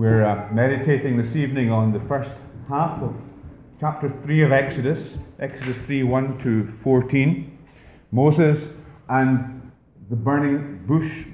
We're 0.00 0.24
uh, 0.24 0.48
meditating 0.50 1.18
this 1.18 1.36
evening 1.36 1.70
on 1.70 1.92
the 1.92 2.00
first 2.00 2.30
half 2.70 3.02
of 3.02 3.14
chapter 3.78 4.08
3 4.08 4.44
of 4.44 4.50
Exodus, 4.50 5.18
Exodus 5.38 5.76
3 5.84 6.04
1 6.04 6.38
to 6.38 6.72
14. 6.82 7.58
Moses 8.10 8.72
and 9.10 9.70
the 10.08 10.16
burning 10.16 10.86
bush. 10.86 11.26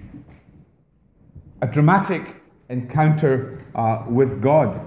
A 1.62 1.68
dramatic 1.68 2.42
encounter 2.68 3.64
uh, 3.76 4.02
with 4.08 4.42
God. 4.42 4.80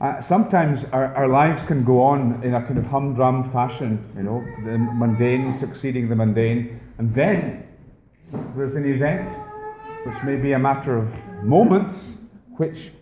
Uh, 0.00 0.22
sometimes 0.22 0.86
our, 0.90 1.14
our 1.14 1.28
lives 1.28 1.62
can 1.66 1.84
go 1.84 2.00
on 2.02 2.42
in 2.42 2.54
a 2.54 2.62
kind 2.62 2.78
of 2.78 2.86
humdrum 2.86 3.52
fashion, 3.52 4.02
you 4.16 4.22
know, 4.22 4.42
the 4.64 4.78
mundane 4.78 5.58
succeeding 5.58 6.08
the 6.08 6.16
mundane, 6.16 6.80
and 6.96 7.14
then 7.14 7.68
there's 8.56 8.76
an 8.76 8.90
event 8.90 9.28
which 10.06 10.24
may 10.24 10.36
be 10.36 10.52
a 10.52 10.58
matter 10.58 10.96
of 10.96 11.12
moments 11.44 12.16
which 12.56 12.92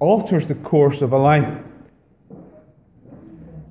alters 0.00 0.48
the 0.48 0.54
course 0.54 1.02
of 1.02 1.12
a 1.12 1.18
life. 1.18 1.62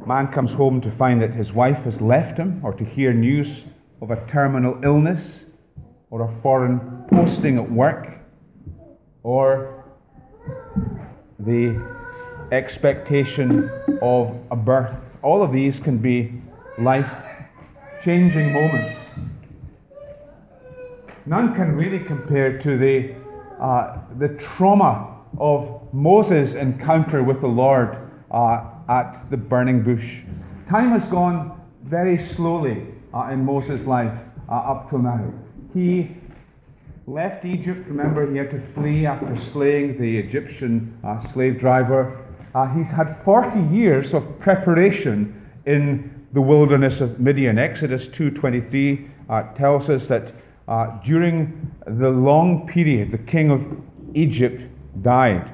Man 0.06 0.28
comes 0.28 0.54
home 0.54 0.80
to 0.82 0.92
find 0.92 1.22
that 1.22 1.34
his 1.34 1.52
wife 1.52 1.84
has 1.84 2.02
left 2.02 2.38
him, 2.38 2.62
or 2.64 2.74
to 2.74 2.86
hear 2.86 3.14
news 3.14 3.64
of 4.02 4.12
a 4.12 4.26
terminal 4.28 4.80
illness, 4.84 5.46
or 6.10 6.22
a 6.22 6.42
foreign 6.42 6.80
posting 7.12 7.58
at 7.58 7.70
work, 7.70 8.20
or 9.24 9.84
the 11.40 11.80
expectation 12.52 13.70
of 14.02 14.36
a 14.52 14.56
birth. 14.56 14.96
All 15.22 15.44
of 15.44 15.52
these 15.52 15.80
can 15.80 15.98
be 15.98 16.42
life 16.78 17.24
changing 18.04 18.54
moments. 18.54 18.96
None 21.26 21.54
can 21.54 21.76
really 21.76 22.00
compare 22.00 22.58
to 22.60 22.78
the, 22.78 23.14
uh, 23.60 24.00
the 24.18 24.30
trauma 24.30 25.19
of 25.38 25.82
Moses' 25.94 26.56
encounter 26.56 27.24
with 27.24 27.42
the 27.42 27.48
Lord 27.48 27.98
uh, 28.32 28.66
at 28.88 29.30
the 29.30 29.38
burning 29.38 29.84
bush. 29.84 30.22
Time 30.70 30.92
has 31.00 31.10
gone 31.10 31.60
very 31.84 32.22
slowly 32.22 32.86
uh, 33.14 33.30
in 33.32 33.46
Moses' 33.46 33.86
life 33.86 34.18
uh, 34.48 34.54
up 34.54 34.90
till 34.90 35.00
now. 35.00 35.34
He 35.74 36.16
left 37.08 37.46
Egypt. 37.46 37.88
Remember, 37.88 38.30
he 38.30 38.38
had 38.38 38.52
to 38.52 38.62
flee 38.74 39.06
after 39.06 39.36
slaying 39.52 40.00
the 40.00 40.18
Egyptian 40.18 40.98
uh, 41.04 41.20
slave 41.20 41.60
driver. 41.60 42.26
Uh, 42.54 42.68
he's 42.76 42.88
had 42.88 43.24
40 43.24 43.76
years 43.76 44.14
of 44.14 44.40
preparation 44.40 45.36
in 45.66 46.26
the 46.34 46.42
wilderness 46.42 47.02
of 47.02 47.20
Midian. 47.20 47.58
Exodus 47.58 48.08
2:23 48.08 49.10
uh, 49.30 49.44
tells 49.54 49.90
us 49.90 50.08
that 50.08 50.32
during 51.04 51.72
the 51.88 52.10
long 52.10 52.68
period, 52.68 53.12
the 53.12 53.18
king 53.18 53.50
of 53.50 53.66
Egypt 54.14 54.62
died. 55.02 55.54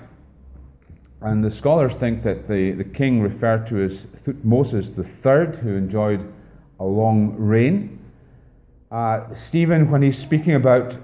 And 1.22 1.44
the 1.44 1.52
scholars 1.52 1.96
think 1.96 2.24
that 2.24 2.48
the, 2.48 2.72
the 2.72 2.84
king 2.84 3.22
referred 3.22 3.68
to 3.68 3.84
as 3.84 4.06
Thutmose 4.26 4.74
III, 4.74 5.58
who 5.62 5.76
enjoyed 5.76 6.32
a 6.80 6.86
long 6.86 7.36
reign. 7.38 8.00
Uh, 8.92 9.34
Stephen, 9.36 9.90
when 9.90 10.02
he's 10.02 10.18
speaking 10.18 10.56
about 10.56 10.96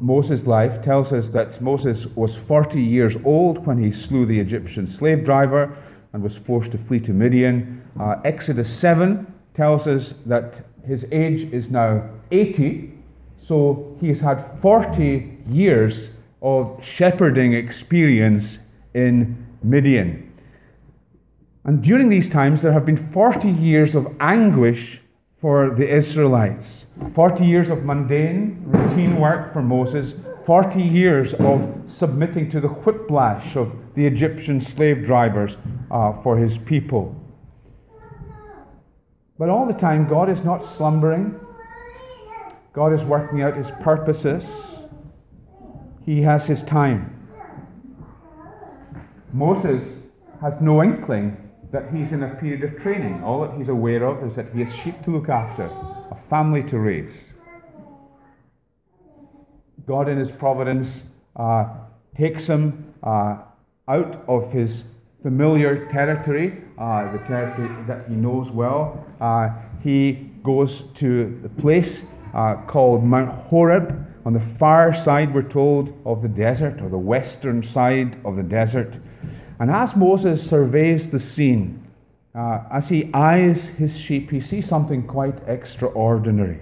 Moses' 0.00 0.46
life, 0.46 0.82
tells 0.82 1.12
us 1.12 1.30
that 1.30 1.60
Moses 1.60 2.06
was 2.06 2.36
40 2.36 2.82
years 2.82 3.16
old 3.24 3.66
when 3.66 3.82
he 3.82 3.92
slew 3.92 4.26
the 4.26 4.38
Egyptian 4.38 4.86
slave 4.86 5.24
driver 5.24 5.76
and 6.12 6.22
was 6.22 6.36
forced 6.36 6.72
to 6.72 6.78
flee 6.78 7.00
to 7.00 7.12
Midian. 7.12 7.82
Uh, 7.98 8.16
Exodus 8.24 8.70
7 8.70 9.26
tells 9.54 9.86
us 9.86 10.14
that 10.26 10.66
his 10.86 11.06
age 11.12 11.52
is 11.52 11.70
now 11.70 12.08
80, 12.30 12.92
so 13.46 13.96
he 14.00 14.08
has 14.08 14.20
had 14.20 14.44
40 14.60 15.38
years 15.48 16.10
of 16.42 16.82
shepherding 16.82 17.52
experience 17.52 18.58
in 18.94 19.46
Midian. 19.62 20.32
And 21.64 21.82
during 21.82 22.08
these 22.08 22.30
times, 22.30 22.62
there 22.62 22.72
have 22.72 22.86
been 22.86 23.12
40 23.12 23.50
years 23.50 23.94
of 23.94 24.14
anguish 24.18 25.00
for 25.40 25.70
the 25.70 25.88
Israelites. 25.88 26.86
40 27.14 27.44
years 27.44 27.70
of 27.70 27.84
mundane, 27.84 28.62
routine 28.64 29.16
work 29.16 29.52
for 29.52 29.62
Moses, 29.62 30.14
40 30.46 30.82
years 30.82 31.34
of 31.34 31.82
submitting 31.86 32.50
to 32.50 32.60
the 32.60 32.68
whiplash 32.68 33.56
of 33.56 33.74
the 33.94 34.06
Egyptian 34.06 34.60
slave 34.60 35.04
drivers 35.04 35.56
uh, 35.90 36.12
for 36.22 36.36
his 36.38 36.56
people. 36.58 37.14
But 39.38 39.48
all 39.48 39.66
the 39.66 39.78
time, 39.78 40.06
God 40.08 40.28
is 40.28 40.44
not 40.44 40.62
slumbering. 40.64 41.38
God 42.72 42.92
is 42.92 43.02
working 43.04 43.42
out 43.42 43.56
his 43.56 43.70
purposes. 43.82 44.44
He 46.04 46.22
has 46.22 46.46
his 46.46 46.62
time. 46.62 47.16
Moses 49.32 50.00
has 50.40 50.60
no 50.60 50.82
inkling 50.82 51.36
that 51.72 51.92
he's 51.94 52.12
in 52.12 52.22
a 52.22 52.34
period 52.36 52.64
of 52.64 52.82
training. 52.82 53.22
All 53.22 53.42
that 53.42 53.56
he's 53.56 53.68
aware 53.68 54.04
of 54.04 54.26
is 54.28 54.34
that 54.36 54.52
he 54.52 54.60
has 54.60 54.74
sheep 54.74 55.02
to 55.04 55.10
look 55.10 55.28
after, 55.28 55.64
a 55.64 56.18
family 56.28 56.62
to 56.64 56.78
raise. 56.78 57.14
God, 59.86 60.08
in 60.08 60.18
his 60.18 60.30
providence, 60.30 61.02
uh, 61.36 61.66
takes 62.16 62.46
him 62.46 62.92
uh, 63.02 63.38
out 63.88 64.24
of 64.28 64.52
his 64.52 64.84
familiar 65.22 65.86
territory, 65.90 66.62
uh, 66.78 67.12
the 67.12 67.18
territory 67.18 67.68
that 67.86 68.08
he 68.08 68.14
knows 68.14 68.50
well. 68.50 69.04
Uh, 69.20 69.50
he 69.82 70.30
goes 70.42 70.82
to 70.94 71.38
the 71.42 71.48
place 71.48 72.04
uh, 72.34 72.56
called 72.66 73.04
Mount 73.04 73.30
Horeb. 73.46 74.06
On 74.24 74.32
the 74.34 74.40
far 74.58 74.94
side, 74.94 75.34
we're 75.34 75.42
told, 75.42 75.98
of 76.04 76.20
the 76.20 76.28
desert, 76.28 76.80
or 76.82 76.88
the 76.88 76.98
western 76.98 77.62
side 77.62 78.18
of 78.24 78.36
the 78.36 78.42
desert. 78.42 78.94
And 79.58 79.70
as 79.70 79.96
Moses 79.96 80.48
surveys 80.48 81.10
the 81.10 81.18
scene, 81.18 81.86
uh, 82.34 82.60
as 82.70 82.88
he 82.88 83.10
eyes 83.14 83.64
his 83.64 83.98
sheep, 83.98 84.30
he 84.30 84.40
sees 84.40 84.68
something 84.68 85.06
quite 85.06 85.36
extraordinary. 85.48 86.60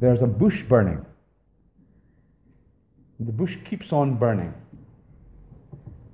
There's 0.00 0.22
a 0.22 0.26
bush 0.26 0.62
burning. 0.62 1.04
The 3.20 3.32
bush 3.32 3.56
keeps 3.64 3.92
on 3.92 4.16
burning. 4.16 4.52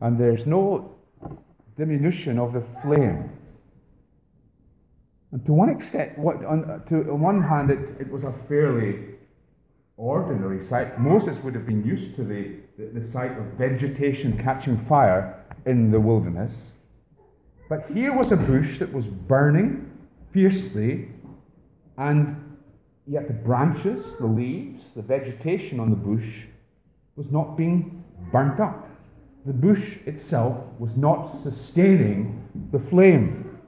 And 0.00 0.18
there's 0.18 0.46
no 0.46 0.96
diminution 1.76 2.38
of 2.38 2.52
the 2.52 2.62
flame. 2.82 3.30
And 5.30 5.44
to 5.46 5.52
one 5.52 5.70
extent, 5.70 6.18
what, 6.18 6.44
on, 6.44 6.82
to 6.88 7.10
on 7.10 7.20
one 7.20 7.42
hand, 7.42 7.70
it, 7.70 8.00
it 8.00 8.10
was 8.10 8.24
a 8.24 8.32
fairly 8.48 9.11
ordinary 9.96 10.64
sight. 10.66 10.98
Moses 10.98 11.36
would 11.42 11.54
have 11.54 11.66
been 11.66 11.84
used 11.84 12.16
to 12.16 12.24
the, 12.24 12.56
the, 12.78 13.00
the 13.00 13.08
sight 13.08 13.38
of 13.38 13.44
vegetation 13.58 14.42
catching 14.42 14.84
fire 14.86 15.44
in 15.66 15.90
the 15.90 16.00
wilderness. 16.00 16.72
But 17.68 17.86
here 17.92 18.12
was 18.12 18.32
a 18.32 18.36
bush 18.36 18.78
that 18.78 18.92
was 18.92 19.06
burning 19.06 19.90
fiercely, 20.32 21.08
and 21.96 22.58
yet 23.06 23.28
the 23.28 23.34
branches, 23.34 24.16
the 24.18 24.26
leaves, 24.26 24.82
the 24.94 25.02
vegetation 25.02 25.80
on 25.80 25.90
the 25.90 25.96
bush 25.96 26.44
was 27.16 27.30
not 27.30 27.56
being 27.56 28.04
burnt 28.30 28.60
up. 28.60 28.88
The 29.44 29.52
bush 29.52 29.98
itself 30.06 30.56
was 30.78 30.96
not 30.96 31.42
sustaining 31.42 32.48
the 32.70 32.78
flame. 32.78 33.58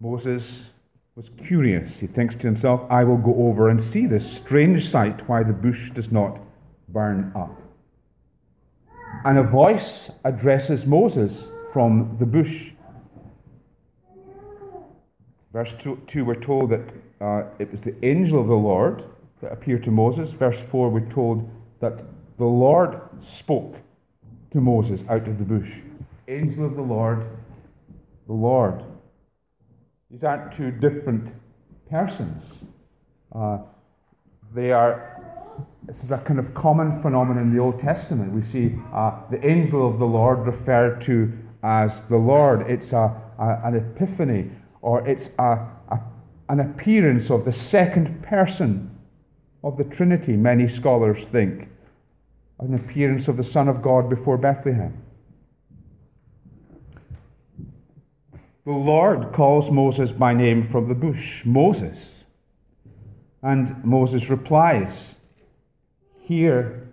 Moses 0.00 0.62
was 1.16 1.30
curious. 1.46 1.98
He 1.98 2.06
thinks 2.06 2.36
to 2.36 2.42
himself, 2.42 2.82
I 2.90 3.02
will 3.02 3.16
go 3.16 3.34
over 3.48 3.70
and 3.70 3.82
see 3.82 4.06
this 4.06 4.30
strange 4.30 4.90
sight 4.90 5.26
why 5.26 5.42
the 5.42 5.54
bush 5.54 5.90
does 5.90 6.12
not 6.12 6.38
burn 6.90 7.32
up. 7.34 7.58
And 9.24 9.38
a 9.38 9.42
voice 9.42 10.10
addresses 10.24 10.84
Moses 10.84 11.42
from 11.72 12.16
the 12.20 12.26
bush. 12.26 12.72
Verse 15.54 15.72
2, 16.06 16.22
we're 16.22 16.34
told 16.34 16.68
that 16.68 16.82
uh, 17.22 17.44
it 17.58 17.72
was 17.72 17.80
the 17.80 17.94
angel 18.04 18.38
of 18.38 18.48
the 18.48 18.54
Lord 18.54 19.04
that 19.40 19.52
appeared 19.52 19.84
to 19.84 19.90
Moses. 19.90 20.32
Verse 20.32 20.60
4, 20.70 20.90
we're 20.90 21.10
told 21.10 21.48
that 21.80 22.04
the 22.36 22.44
Lord 22.44 23.00
spoke 23.22 23.76
to 24.50 24.60
Moses 24.60 25.00
out 25.08 25.26
of 25.26 25.38
the 25.38 25.44
bush. 25.44 25.70
Angel 26.28 26.66
of 26.66 26.76
the 26.76 26.82
Lord, 26.82 27.26
the 28.26 28.34
Lord. 28.34 28.84
These 30.10 30.22
aren't 30.22 30.56
two 30.56 30.70
different 30.70 31.32
persons. 31.90 32.44
Uh, 33.34 33.58
they 34.54 34.70
are, 34.70 35.66
this 35.82 36.04
is 36.04 36.12
a 36.12 36.18
kind 36.18 36.38
of 36.38 36.54
common 36.54 37.02
phenomenon 37.02 37.44
in 37.44 37.52
the 37.52 37.60
Old 37.60 37.80
Testament. 37.80 38.32
We 38.32 38.42
see 38.42 38.76
uh, 38.94 39.20
the 39.30 39.44
angel 39.44 39.88
of 39.88 39.98
the 39.98 40.06
Lord 40.06 40.46
referred 40.46 41.00
to 41.02 41.32
as 41.64 42.02
the 42.02 42.16
Lord. 42.16 42.70
It's 42.70 42.92
a, 42.92 43.20
a 43.38 43.60
an 43.64 43.74
epiphany, 43.74 44.50
or 44.80 45.06
it's 45.08 45.30
a, 45.40 45.66
a, 45.88 46.00
an 46.50 46.60
appearance 46.60 47.28
of 47.28 47.44
the 47.44 47.52
second 47.52 48.22
person 48.22 48.96
of 49.64 49.76
the 49.76 49.84
Trinity, 49.84 50.36
many 50.36 50.68
scholars 50.68 51.24
think. 51.32 51.68
An 52.60 52.74
appearance 52.74 53.26
of 53.26 53.36
the 53.36 53.44
Son 53.44 53.68
of 53.68 53.82
God 53.82 54.08
before 54.08 54.38
Bethlehem. 54.38 55.02
The 58.66 58.72
Lord 58.72 59.32
calls 59.32 59.70
Moses 59.70 60.10
by 60.10 60.34
name 60.34 60.68
from 60.68 60.88
the 60.88 60.94
bush, 60.94 61.44
Moses. 61.44 62.24
And 63.40 63.84
Moses 63.84 64.28
replies, 64.28 65.14
Here 66.22 66.92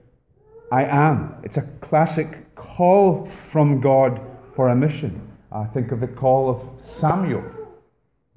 I 0.72 0.84
am. 0.84 1.34
It's 1.44 1.58
a 1.58 1.64
classic 1.82 2.54
call 2.54 3.28
from 3.52 3.82
God 3.82 4.22
for 4.56 4.70
a 4.70 4.76
mission. 4.76 5.20
I 5.52 5.66
think 5.66 5.92
of 5.92 6.00
the 6.00 6.08
call 6.08 6.48
of 6.48 6.88
Samuel. 6.88 7.52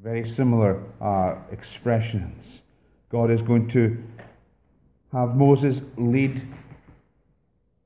Very 0.02 0.26
similar 0.26 0.82
uh, 1.02 1.34
expressions. 1.52 2.62
God 3.10 3.30
is 3.30 3.42
going 3.42 3.68
to 3.68 4.02
have 5.12 5.36
Moses 5.36 5.82
lead 5.98 6.40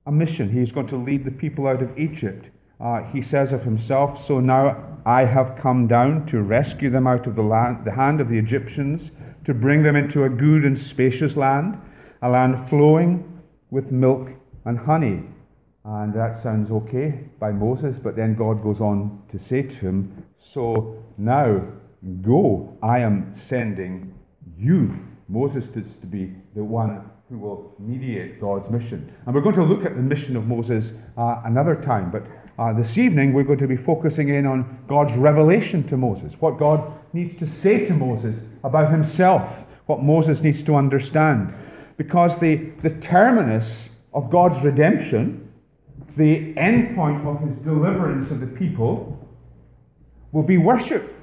a 0.06 0.12
mission. 0.12 0.48
He's 0.48 0.70
going 0.70 0.86
to 0.86 0.96
lead 0.96 1.24
the 1.24 1.32
people 1.32 1.66
out 1.66 1.82
of 1.82 1.98
Egypt. 1.98 2.46
Uh, 2.80 3.02
he 3.02 3.20
says 3.20 3.50
of 3.50 3.64
himself, 3.64 4.24
So 4.24 4.38
now 4.38 4.89
I 5.04 5.24
have 5.24 5.56
come 5.56 5.86
down 5.86 6.26
to 6.26 6.42
rescue 6.42 6.90
them 6.90 7.06
out 7.06 7.26
of 7.26 7.36
the, 7.36 7.42
land, 7.42 7.84
the 7.84 7.92
hand 7.92 8.20
of 8.20 8.28
the 8.28 8.38
Egyptians, 8.38 9.10
to 9.44 9.54
bring 9.54 9.82
them 9.82 9.96
into 9.96 10.24
a 10.24 10.28
good 10.28 10.64
and 10.64 10.78
spacious 10.78 11.36
land, 11.36 11.80
a 12.22 12.28
land 12.28 12.68
flowing 12.68 13.40
with 13.70 13.90
milk 13.90 14.30
and 14.64 14.78
honey. 14.78 15.22
And 15.84 16.12
that 16.14 16.38
sounds 16.38 16.70
okay 16.70 17.24
by 17.38 17.52
Moses, 17.52 17.98
but 17.98 18.16
then 18.16 18.34
God 18.34 18.62
goes 18.62 18.80
on 18.80 19.22
to 19.30 19.38
say 19.38 19.62
to 19.62 19.74
him, 19.74 20.24
So 20.38 21.02
now 21.16 21.66
go, 22.20 22.76
I 22.82 22.98
am 22.98 23.34
sending 23.46 24.14
you. 24.58 24.98
Moses 25.28 25.64
is 25.76 25.96
to 25.98 26.06
be 26.06 26.34
the 26.54 26.64
one 26.64 27.09
who 27.30 27.38
will 27.38 27.72
mediate 27.78 28.40
God's 28.40 28.68
mission. 28.70 29.14
And 29.24 29.32
we're 29.32 29.40
going 29.40 29.54
to 29.54 29.62
look 29.62 29.86
at 29.86 29.94
the 29.94 30.02
mission 30.02 30.36
of 30.36 30.48
Moses 30.48 30.90
uh, 31.16 31.42
another 31.44 31.76
time, 31.76 32.10
but 32.10 32.24
uh, 32.58 32.72
this 32.72 32.98
evening 32.98 33.32
we're 33.32 33.44
going 33.44 33.60
to 33.60 33.68
be 33.68 33.76
focusing 33.76 34.30
in 34.30 34.46
on 34.46 34.82
God's 34.88 35.16
revelation 35.16 35.86
to 35.88 35.96
Moses, 35.96 36.32
what 36.40 36.58
God 36.58 36.92
needs 37.12 37.38
to 37.38 37.46
say 37.46 37.86
to 37.86 37.94
Moses 37.94 38.36
about 38.64 38.90
himself, 38.90 39.48
what 39.86 40.02
Moses 40.02 40.42
needs 40.42 40.64
to 40.64 40.74
understand. 40.74 41.54
Because 41.96 42.36
the, 42.40 42.56
the 42.82 42.90
terminus 42.90 43.90
of 44.12 44.28
God's 44.28 44.60
redemption, 44.64 45.52
the 46.16 46.52
end 46.58 46.96
point 46.96 47.24
of 47.24 47.40
his 47.42 47.60
deliverance 47.60 48.32
of 48.32 48.40
the 48.40 48.46
people, 48.48 49.24
will 50.32 50.42
be 50.42 50.58
worship. 50.58 51.14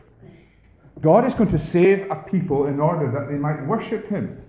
God 1.01 1.25
is 1.25 1.33
going 1.33 1.51
to 1.51 1.59
save 1.59 2.09
a 2.09 2.15
people 2.15 2.67
in 2.67 2.79
order 2.79 3.11
that 3.11 3.29
they 3.29 3.37
might 3.37 3.65
worship 3.67 4.07
him. 4.07 4.41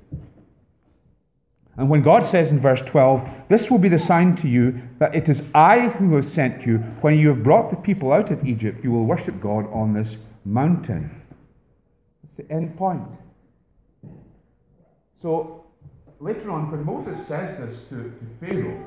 And 1.78 1.88
when 1.88 2.02
God 2.02 2.26
says 2.26 2.50
in 2.50 2.60
verse 2.60 2.82
12, 2.82 3.46
This 3.48 3.70
will 3.70 3.78
be 3.78 3.88
the 3.88 4.00
sign 4.00 4.34
to 4.36 4.48
you 4.48 4.82
that 4.98 5.14
it 5.14 5.28
is 5.28 5.44
I 5.54 5.88
who 5.88 6.16
have 6.16 6.28
sent 6.28 6.66
you, 6.66 6.78
when 7.00 7.16
you 7.16 7.28
have 7.28 7.44
brought 7.44 7.70
the 7.70 7.76
people 7.76 8.12
out 8.12 8.32
of 8.32 8.44
Egypt, 8.44 8.82
you 8.82 8.90
will 8.90 9.04
worship 9.04 9.40
God 9.40 9.72
on 9.72 9.94
this 9.94 10.16
mountain. 10.44 11.22
That's 12.22 12.48
the 12.48 12.52
end 12.52 12.76
point. 12.76 13.08
So 15.22 15.64
later 16.18 16.50
on, 16.50 16.68
when 16.72 16.84
Moses 16.84 17.24
says 17.28 17.58
this 17.58 17.84
to, 17.84 17.96
to 17.96 18.26
Pharaoh, 18.40 18.84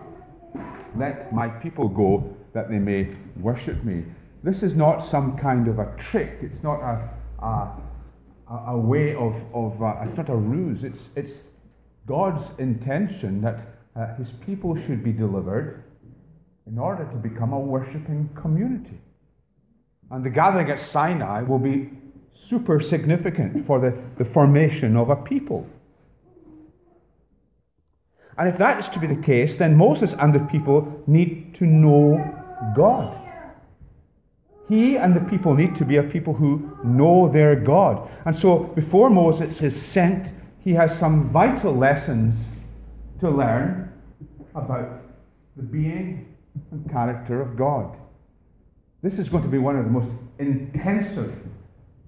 Let 0.97 1.33
my 1.33 1.47
people 1.47 1.87
go 1.87 2.35
that 2.51 2.69
they 2.69 2.79
may 2.79 3.15
worship 3.37 3.81
me, 3.85 4.03
this 4.43 4.63
is 4.63 4.75
not 4.75 4.99
some 4.99 5.37
kind 5.37 5.69
of 5.69 5.79
a 5.79 5.95
trick. 5.97 6.39
It's 6.41 6.61
not 6.61 6.81
a, 6.81 7.09
a, 7.41 7.71
a 8.67 8.77
way 8.77 9.15
of, 9.15 9.35
of 9.53 9.81
uh, 9.81 9.95
it's 10.03 10.17
not 10.17 10.29
a 10.29 10.35
ruse. 10.35 10.83
It's, 10.83 11.11
it's 11.15 11.50
God's 12.05 12.57
intention 12.59 13.41
that 13.41 13.59
uh, 13.95 14.15
his 14.15 14.29
people 14.45 14.75
should 14.75 15.03
be 15.03 15.11
delivered 15.11 15.83
in 16.67 16.77
order 16.77 17.05
to 17.05 17.15
become 17.15 17.53
a 17.53 17.59
worshipping 17.59 18.29
community. 18.35 18.99
And 20.09 20.23
the 20.23 20.29
gathering 20.29 20.69
at 20.69 20.79
Sinai 20.79 21.41
will 21.43 21.59
be 21.59 21.89
super 22.47 22.79
significant 22.79 23.65
for 23.65 23.79
the, 23.79 23.93
the 24.17 24.25
formation 24.25 24.97
of 24.97 25.09
a 25.09 25.15
people. 25.15 25.67
And 28.37 28.49
if 28.49 28.57
that 28.57 28.79
is 28.79 28.89
to 28.89 28.99
be 28.99 29.07
the 29.07 29.21
case, 29.21 29.57
then 29.57 29.75
Moses 29.75 30.13
and 30.13 30.33
the 30.33 30.39
people 30.39 31.03
need 31.07 31.55
to 31.55 31.65
know 31.65 32.17
God. 32.75 33.17
He 34.67 34.97
and 34.97 35.13
the 35.13 35.19
people 35.19 35.53
need 35.53 35.75
to 35.77 35.85
be 35.85 35.97
a 35.97 36.03
people 36.03 36.33
who 36.33 36.77
know 36.83 37.29
their 37.29 37.55
God. 37.55 38.09
And 38.25 38.35
so 38.35 38.59
before 38.59 39.09
Moses 39.09 39.61
is 39.61 39.79
sent 39.79 40.29
he 40.63 40.73
has 40.73 40.97
some 40.97 41.29
vital 41.29 41.75
lessons 41.75 42.49
to 43.19 43.29
learn 43.29 43.91
about 44.53 45.01
the 45.55 45.63
being 45.63 46.35
and 46.71 46.89
character 46.89 47.41
of 47.41 47.57
God. 47.57 47.95
This 49.01 49.17
is 49.17 49.29
going 49.29 49.43
to 49.43 49.49
be 49.49 49.57
one 49.57 49.75
of 49.75 49.85
the 49.85 49.91
most 49.91 50.09
intensive 50.37 51.33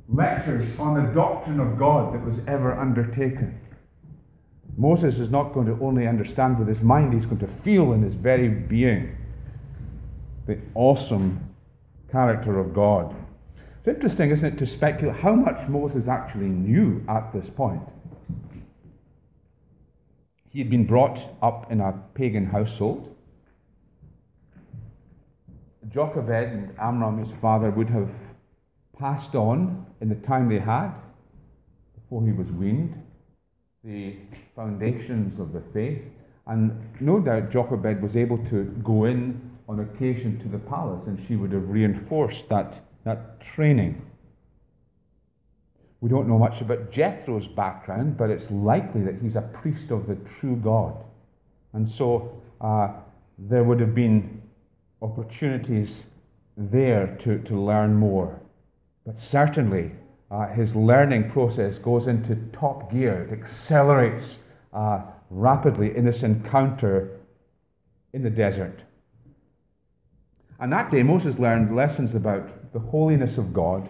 lectures 0.08 0.80
on 0.80 0.94
the 0.94 1.12
doctrine 1.14 1.60
of 1.60 1.80
God 1.80 2.14
that 2.14 2.24
was 2.24 2.38
ever 2.48 2.78
undertaken. 2.80 3.60
Moses 4.78 5.20
is 5.20 5.30
not 5.30 5.54
going 5.54 5.68
to 5.68 5.84
only 5.84 6.08
understand 6.08 6.60
with 6.60 6.68
his 6.68 6.82
mind, 6.82 7.14
he's 7.14 7.26
going 7.26 7.40
to 7.40 7.48
feel 7.64 7.94
in 7.94 8.04
his 8.04 8.14
very 8.14 8.50
being 8.50 9.16
the 10.46 10.60
awesome 10.76 11.40
character 12.12 12.60
of 12.60 12.74
God. 12.74 13.16
It's 13.80 13.88
interesting, 13.88 14.32
isn't 14.32 14.54
it, 14.54 14.60
to 14.60 14.68
speculate 14.68 15.20
how 15.20 15.34
much 15.34 15.68
Moses 15.68 16.08
actually 16.08 16.48
knew 16.48 17.04
at 17.08 17.32
this 17.34 17.50
point. 17.50 17.82
He 20.54 20.60
had 20.60 20.70
been 20.70 20.86
brought 20.86 21.20
up 21.42 21.72
in 21.72 21.82
a 21.82 21.94
pagan 22.14 22.46
household. 22.46 23.16
Jochebed 25.90 26.30
and 26.30 26.76
Amram, 26.80 27.18
his 27.18 27.36
father, 27.42 27.72
would 27.72 27.90
have 27.90 28.12
passed 28.98 29.34
on 29.34 29.88
in 30.00 30.10
the 30.10 30.16
time 30.16 30.48
they 30.48 30.60
had 30.60 30.92
before 31.96 32.24
he 32.24 32.32
was 32.32 32.48
weaned 32.52 33.02
the 33.84 34.16
foundations 34.56 35.40
of 35.40 35.52
the 35.52 35.62
faith. 35.74 36.02
And 36.46 36.88
no 37.02 37.20
doubt 37.20 37.52
Jochebed 37.52 38.02
was 38.02 38.16
able 38.16 38.38
to 38.50 38.64
go 38.84 39.06
in 39.06 39.52
on 39.68 39.80
occasion 39.80 40.40
to 40.40 40.48
the 40.48 40.60
palace 40.60 41.08
and 41.08 41.20
she 41.28 41.36
would 41.36 41.52
have 41.52 41.68
reinforced 41.68 42.48
that, 42.50 42.86
that 43.04 43.42
training. 43.42 44.02
We 46.04 46.10
don't 46.10 46.28
know 46.28 46.38
much 46.38 46.60
about 46.60 46.92
Jethro's 46.92 47.48
background, 47.48 48.18
but 48.18 48.30
it's 48.30 48.52
likely 48.52 49.04
that 49.04 49.22
he's 49.22 49.38
a 49.38 49.42
priest 49.42 49.90
of 49.90 50.06
the 50.06 50.18
true 50.38 50.58
God. 50.58 50.98
And 51.72 51.88
so 51.90 52.42
uh, 52.60 52.90
there 53.38 53.64
would 53.64 53.80
have 53.80 53.96
been 53.96 54.42
opportunities 55.02 56.08
there 56.58 57.18
to, 57.24 57.40
to 57.44 57.58
learn 57.58 57.96
more. 57.96 58.38
But 59.06 59.18
certainly, 59.18 59.92
uh, 60.30 60.48
his 60.48 60.76
learning 60.76 61.32
process 61.32 61.78
goes 61.78 62.08
into 62.08 62.36
top 62.52 62.92
gear. 62.92 63.24
It 63.24 63.42
accelerates 63.42 64.40
uh, 64.74 65.04
rapidly 65.30 65.96
in 65.96 66.04
this 66.04 66.22
encounter 66.22 67.18
in 68.12 68.24
the 68.24 68.30
desert. 68.30 68.82
And 70.60 70.70
that 70.74 70.92
day, 70.92 71.02
Moses 71.02 71.40
learned 71.40 71.74
lessons 71.74 72.14
about 72.14 72.74
the 72.74 72.80
holiness 72.80 73.38
of 73.38 73.54
God 73.54 73.88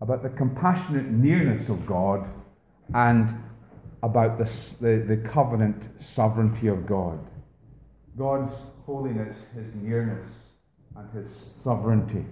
about 0.00 0.22
the 0.22 0.30
compassionate 0.30 1.10
nearness 1.10 1.68
of 1.68 1.86
God 1.86 2.26
and 2.94 3.28
about 4.02 4.38
the, 4.38 4.50
the, 4.80 5.04
the 5.06 5.28
covenant 5.28 5.82
sovereignty 6.00 6.68
of 6.68 6.86
God. 6.86 7.18
God's 8.16 8.52
holiness, 8.86 9.36
his 9.54 9.74
nearness, 9.74 10.30
and 10.96 11.10
his 11.12 11.54
sovereignty. 11.62 12.24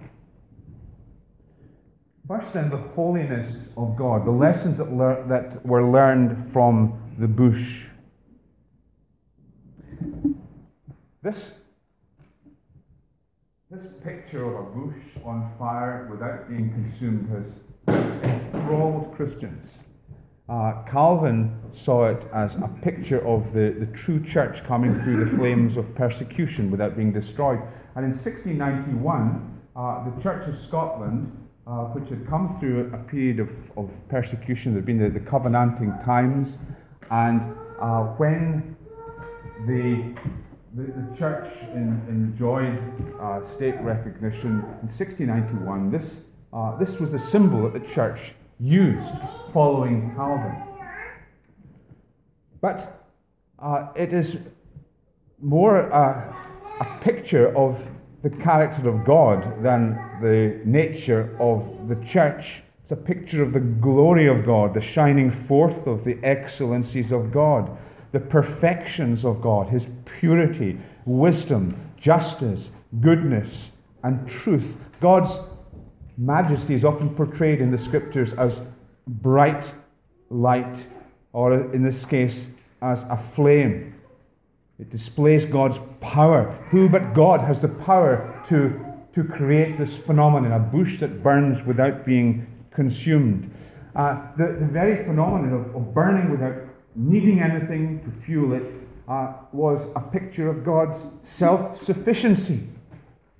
First, 2.27 2.53
then, 2.53 2.69
the 2.69 2.77
holiness 2.77 3.69
of 3.75 3.95
God, 3.95 4.25
the 4.25 4.31
lessons 4.31 4.77
that, 4.77 4.91
lear- 4.91 5.23
that 5.27 5.65
were 5.65 5.83
learned 5.89 6.51
from 6.53 7.01
the 7.17 7.27
bush. 7.27 7.85
This 11.21 11.58
this 13.71 13.93
picture 14.03 14.43
of 14.45 14.65
a 14.65 14.69
bush 14.71 15.03
on 15.23 15.47
fire 15.59 16.07
without 16.09 16.49
being 16.49 16.71
consumed 16.73 17.29
has 17.29 17.59
enthralled 18.55 19.13
Christians. 19.15 19.69
Uh, 20.49 20.81
Calvin 20.89 21.55
saw 21.83 22.07
it 22.07 22.27
as 22.33 22.55
a 22.55 22.67
picture 22.81 23.23
of 23.27 23.53
the, 23.53 23.75
the 23.79 23.85
true 23.95 24.25
church 24.25 24.63
coming 24.63 24.99
through 25.03 25.23
the 25.23 25.37
flames 25.37 25.77
of 25.77 25.93
persecution 25.93 26.71
without 26.71 26.97
being 26.97 27.13
destroyed. 27.13 27.59
And 27.95 28.05
in 28.05 28.11
1691, 28.13 29.61
uh, 29.75 30.09
the 30.09 30.23
Church 30.23 30.49
of 30.49 30.59
Scotland, 30.59 31.31
uh, 31.67 31.83
which 31.93 32.09
had 32.09 32.27
come 32.27 32.59
through 32.59 32.91
a 32.91 32.97
period 32.97 33.39
of, 33.39 33.49
of 33.77 33.91
persecution, 34.09 34.73
there 34.73 34.79
had 34.79 34.87
been 34.87 34.97
the, 34.97 35.11
the 35.11 35.19
Covenanting 35.19 35.93
times, 36.03 36.57
and 37.11 37.39
uh, 37.79 38.05
when 38.17 38.75
the 39.67 40.15
the, 40.75 40.83
the 40.83 41.17
church 41.17 41.51
in, 41.73 42.01
enjoyed 42.07 42.79
uh, 43.19 43.45
state 43.53 43.79
recognition 43.81 44.63
in 44.81 44.87
1691. 44.87 45.91
This, 45.91 46.21
uh, 46.53 46.77
this 46.77 46.99
was 46.99 47.11
the 47.11 47.19
symbol 47.19 47.69
that 47.69 47.73
the 47.73 47.93
church 47.93 48.33
used 48.59 49.07
following 49.53 50.13
Calvin. 50.15 50.55
But 52.61 53.05
uh, 53.57 53.87
it 53.95 54.13
is 54.13 54.37
more 55.41 55.79
a 55.79 56.35
picture 57.01 57.55
of 57.57 57.79
the 58.21 58.29
character 58.29 58.89
of 58.89 59.05
God 59.05 59.63
than 59.63 59.93
the 60.21 60.59
nature 60.65 61.35
of 61.39 61.87
the 61.87 61.95
church. 62.05 62.61
It's 62.83 62.91
a 62.91 62.95
picture 62.95 63.43
of 63.43 63.53
the 63.53 63.59
glory 63.59 64.27
of 64.27 64.45
God, 64.45 64.73
the 64.73 64.81
shining 64.81 65.31
forth 65.45 65.87
of 65.87 66.03
the 66.03 66.17
excellencies 66.23 67.11
of 67.11 67.31
God. 67.31 67.77
The 68.11 68.19
perfections 68.19 69.25
of 69.25 69.41
God, 69.41 69.69
his 69.69 69.85
purity, 70.19 70.79
wisdom, 71.05 71.75
justice, 71.97 72.69
goodness, 73.01 73.71
and 74.03 74.27
truth. 74.27 74.65
God's 74.99 75.37
majesty 76.17 76.73
is 76.73 76.83
often 76.83 77.09
portrayed 77.15 77.61
in 77.61 77.71
the 77.71 77.77
scriptures 77.77 78.33
as 78.33 78.61
bright 79.07 79.71
light, 80.29 80.85
or 81.33 81.53
in 81.73 81.83
this 81.83 82.05
case, 82.05 82.47
as 82.81 83.03
a 83.03 83.19
flame. 83.35 83.95
It 84.79 84.89
displays 84.89 85.45
God's 85.45 85.77
power. 85.99 86.51
Who 86.71 86.87
but 86.87 87.13
God 87.13 87.41
has 87.41 87.61
the 87.61 87.67
power 87.67 88.43
to, 88.47 88.79
to 89.13 89.23
create 89.23 89.77
this 89.77 89.97
phenomenon, 89.97 90.53
a 90.53 90.59
bush 90.59 90.99
that 91.01 91.21
burns 91.21 91.65
without 91.65 92.05
being 92.05 92.47
consumed? 92.71 93.51
Uh, 93.95 94.21
the, 94.37 94.57
the 94.59 94.65
very 94.65 95.03
phenomenon 95.03 95.53
of, 95.53 95.75
of, 95.75 95.93
burning 95.93 96.29
without 96.29 96.53
needing 96.95 97.41
anything 97.41 97.99
to 98.03 98.25
fuel 98.25 98.53
it 98.53 98.73
uh, 99.07 99.33
was 99.51 99.81
a 99.95 99.99
picture 99.99 100.49
of 100.49 100.63
God's 100.63 100.95
self 101.21 101.81
sufficiency. 101.81 102.67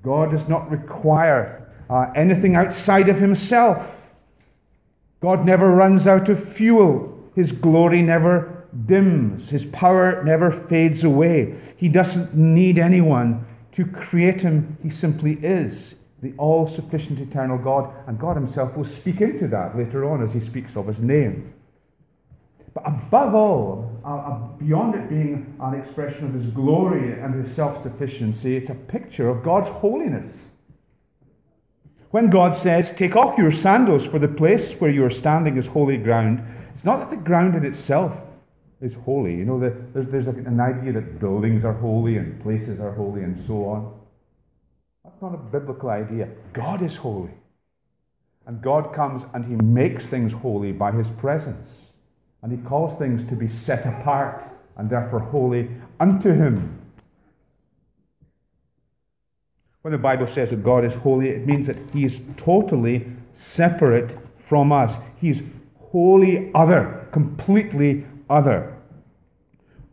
God 0.03 0.31
does 0.31 0.47
not 0.47 0.69
require 0.71 1.71
uh, 1.89 2.11
anything 2.15 2.55
outside 2.55 3.09
of 3.09 3.17
himself. 3.17 3.95
God 5.21 5.45
never 5.45 5.69
runs 5.69 6.07
out 6.07 6.29
of 6.29 6.53
fuel. 6.53 7.15
His 7.35 7.51
glory 7.51 8.01
never 8.01 8.67
dims. 8.85 9.49
His 9.49 9.65
power 9.65 10.23
never 10.23 10.51
fades 10.51 11.03
away. 11.03 11.55
He 11.75 11.89
doesn't 11.89 12.33
need 12.33 12.77
anyone 12.77 13.45
to 13.73 13.85
create 13.85 14.41
him. 14.41 14.77
He 14.81 14.89
simply 14.89 15.33
is 15.33 15.95
the 16.21 16.33
all 16.37 16.67
sufficient 16.67 17.19
eternal 17.19 17.57
God. 17.57 17.93
And 18.07 18.19
God 18.19 18.35
Himself 18.35 18.75
will 18.75 18.85
speak 18.85 19.21
into 19.21 19.47
that 19.49 19.77
later 19.77 20.09
on 20.09 20.23
as 20.23 20.33
He 20.33 20.39
speaks 20.39 20.75
of 20.75 20.87
His 20.87 20.99
name. 20.99 21.53
But 22.73 22.83
above 22.85 23.35
all, 23.35 23.99
uh, 24.05 24.07
uh 24.09 24.37
beyond 24.57 24.95
it 24.95 25.09
being 25.09 25.55
an 25.59 25.73
expression 25.73 26.27
of 26.27 26.33
His 26.33 26.47
glory 26.47 27.19
and 27.19 27.33
His 27.33 27.53
self 27.55 27.83
sufficiency, 27.83 28.55
it's 28.57 28.69
a 28.69 28.75
picture 28.75 29.29
of 29.29 29.43
God's 29.43 29.69
holiness. 29.69 30.31
When 32.11 32.29
God 32.29 32.55
says, 32.55 32.93
Take 32.95 33.15
off 33.15 33.37
your 33.37 33.51
sandals, 33.51 34.05
for 34.05 34.19
the 34.19 34.27
place 34.27 34.73
where 34.73 34.89
you 34.89 35.05
are 35.05 35.11
standing 35.11 35.57
is 35.57 35.67
holy 35.67 35.97
ground, 35.97 36.43
it's 36.73 36.85
not 36.85 36.99
that 36.99 37.09
the 37.09 37.23
ground 37.23 37.55
in 37.55 37.65
itself 37.65 38.13
is 38.81 38.93
holy. 39.05 39.35
You 39.35 39.45
know, 39.45 39.59
the, 39.59 39.75
there's, 39.93 40.07
there's 40.09 40.27
an 40.27 40.59
idea 40.59 40.93
that 40.93 41.19
buildings 41.19 41.63
are 41.65 41.73
holy 41.73 42.17
and 42.17 42.41
places 42.41 42.79
are 42.79 42.93
holy 42.93 43.23
and 43.23 43.45
so 43.45 43.65
on. 43.65 43.99
That's 45.03 45.21
not 45.21 45.33
a 45.33 45.37
biblical 45.37 45.89
idea. 45.89 46.29
God 46.53 46.81
is 46.81 46.95
holy. 46.95 47.33
And 48.47 48.61
God 48.61 48.93
comes 48.93 49.23
and 49.33 49.45
He 49.45 49.55
makes 49.55 50.07
things 50.07 50.33
holy 50.33 50.71
by 50.71 50.91
His 50.91 51.07
presence. 51.19 51.88
And 52.41 52.51
He 52.51 52.57
calls 52.57 52.97
things 52.97 53.27
to 53.29 53.35
be 53.35 53.49
set 53.49 53.85
apart 53.85 54.43
and 54.77 54.89
therefore 54.89 55.19
holy 55.19 55.69
unto 55.99 56.31
Him. 56.31 56.79
When 59.81 59.91
the 59.93 59.97
Bible 59.97 60.27
says 60.27 60.49
that 60.49 60.63
God 60.63 60.83
is 60.83 60.93
holy, 60.93 61.29
it 61.29 61.45
means 61.45 61.67
that 61.67 61.77
He 61.93 62.05
is 62.05 62.19
totally 62.37 63.07
separate 63.33 64.17
from 64.47 64.71
us. 64.71 64.93
He's 65.19 65.41
wholly 65.79 66.51
other, 66.53 67.07
completely 67.11 68.05
other. 68.29 68.75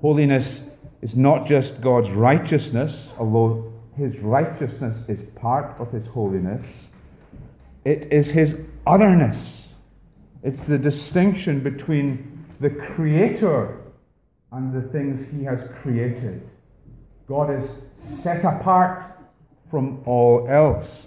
Holiness 0.00 0.62
is 1.02 1.16
not 1.16 1.46
just 1.46 1.80
God's 1.80 2.10
righteousness, 2.10 3.08
although 3.18 3.72
His 3.96 4.18
righteousness 4.18 4.98
is 5.08 5.20
part 5.36 5.74
of 5.78 5.92
His 5.92 6.06
holiness, 6.08 6.64
it 7.84 8.12
is 8.12 8.30
His 8.30 8.58
otherness. 8.86 9.68
It's 10.42 10.62
the 10.64 10.78
distinction 10.78 11.60
between 11.60 12.35
the 12.60 12.70
Creator 12.70 13.80
and 14.52 14.72
the 14.72 14.88
things 14.88 15.30
He 15.32 15.44
has 15.44 15.68
created. 15.82 16.48
God 17.28 17.50
is 17.50 17.68
set 17.98 18.44
apart 18.44 19.04
from 19.70 20.02
all 20.06 20.46
else. 20.48 21.06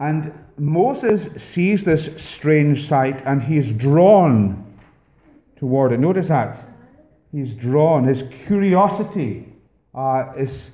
And 0.00 0.32
Moses 0.58 1.42
sees 1.42 1.84
this 1.84 2.22
strange 2.22 2.88
sight 2.88 3.22
and 3.24 3.42
he 3.42 3.56
is 3.56 3.72
drawn 3.72 4.64
toward 5.56 5.92
it. 5.92 6.00
Notice 6.00 6.28
that. 6.28 6.68
He's 7.32 7.54
drawn. 7.54 8.04
His 8.04 8.24
curiosity 8.46 9.48
uh, 9.94 10.32
is, 10.36 10.70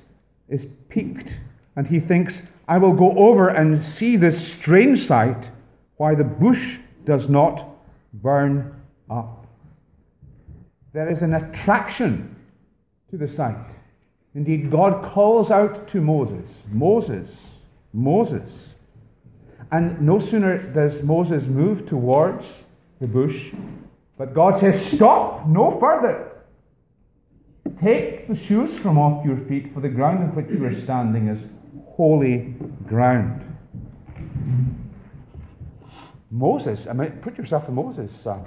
is 0.49 0.67
piqued 0.89 1.39
and 1.75 1.87
he 1.87 1.99
thinks, 1.99 2.41
I 2.67 2.77
will 2.77 2.93
go 2.93 3.17
over 3.17 3.49
and 3.49 3.83
see 3.83 4.17
this 4.17 4.45
strange 4.45 5.05
sight, 5.05 5.49
why 5.97 6.15
the 6.15 6.23
bush 6.23 6.77
does 7.05 7.29
not 7.29 7.70
burn 8.13 8.81
up. 9.09 9.45
There 10.93 11.09
is 11.09 11.21
an 11.21 11.33
attraction 11.33 12.35
to 13.09 13.17
the 13.17 13.27
sight. 13.27 13.71
Indeed, 14.33 14.71
God 14.71 15.03
calls 15.11 15.51
out 15.51 15.87
to 15.89 16.01
Moses, 16.01 16.49
Moses, 16.69 17.29
Moses. 17.93 18.51
And 19.71 20.01
no 20.01 20.19
sooner 20.19 20.57
does 20.57 21.03
Moses 21.03 21.45
move 21.45 21.87
towards 21.87 22.45
the 22.99 23.07
bush, 23.07 23.51
but 24.17 24.33
God 24.33 24.59
says, 24.59 24.83
Stop, 24.85 25.47
no 25.47 25.79
further. 25.79 26.31
Take 27.81 28.27
the 28.27 28.35
shoes 28.35 28.77
from 28.77 28.97
off 28.97 29.25
your 29.25 29.37
feet, 29.37 29.73
for 29.73 29.79
the 29.79 29.89
ground 29.89 30.19
on 30.19 30.35
which 30.35 30.49
you 30.49 30.63
are 30.65 30.79
standing 30.81 31.27
is 31.27 31.39
holy 31.95 32.55
ground. 32.87 33.41
Moses, 36.31 36.87
I 36.87 36.93
mean, 36.93 37.11
put 37.21 37.37
yourself 37.37 37.67
in 37.67 37.75
Moses' 37.75 38.25
uh, 38.25 38.39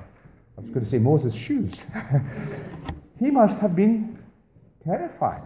I 0.57 0.61
was 0.61 0.71
going 0.71 0.85
to 0.85 0.91
say 0.91 0.99
Moses' 0.99 1.35
shoes. 1.35 1.75
he 3.19 3.31
must 3.31 3.59
have 3.61 3.76
been 3.76 4.19
terrified. 4.85 5.43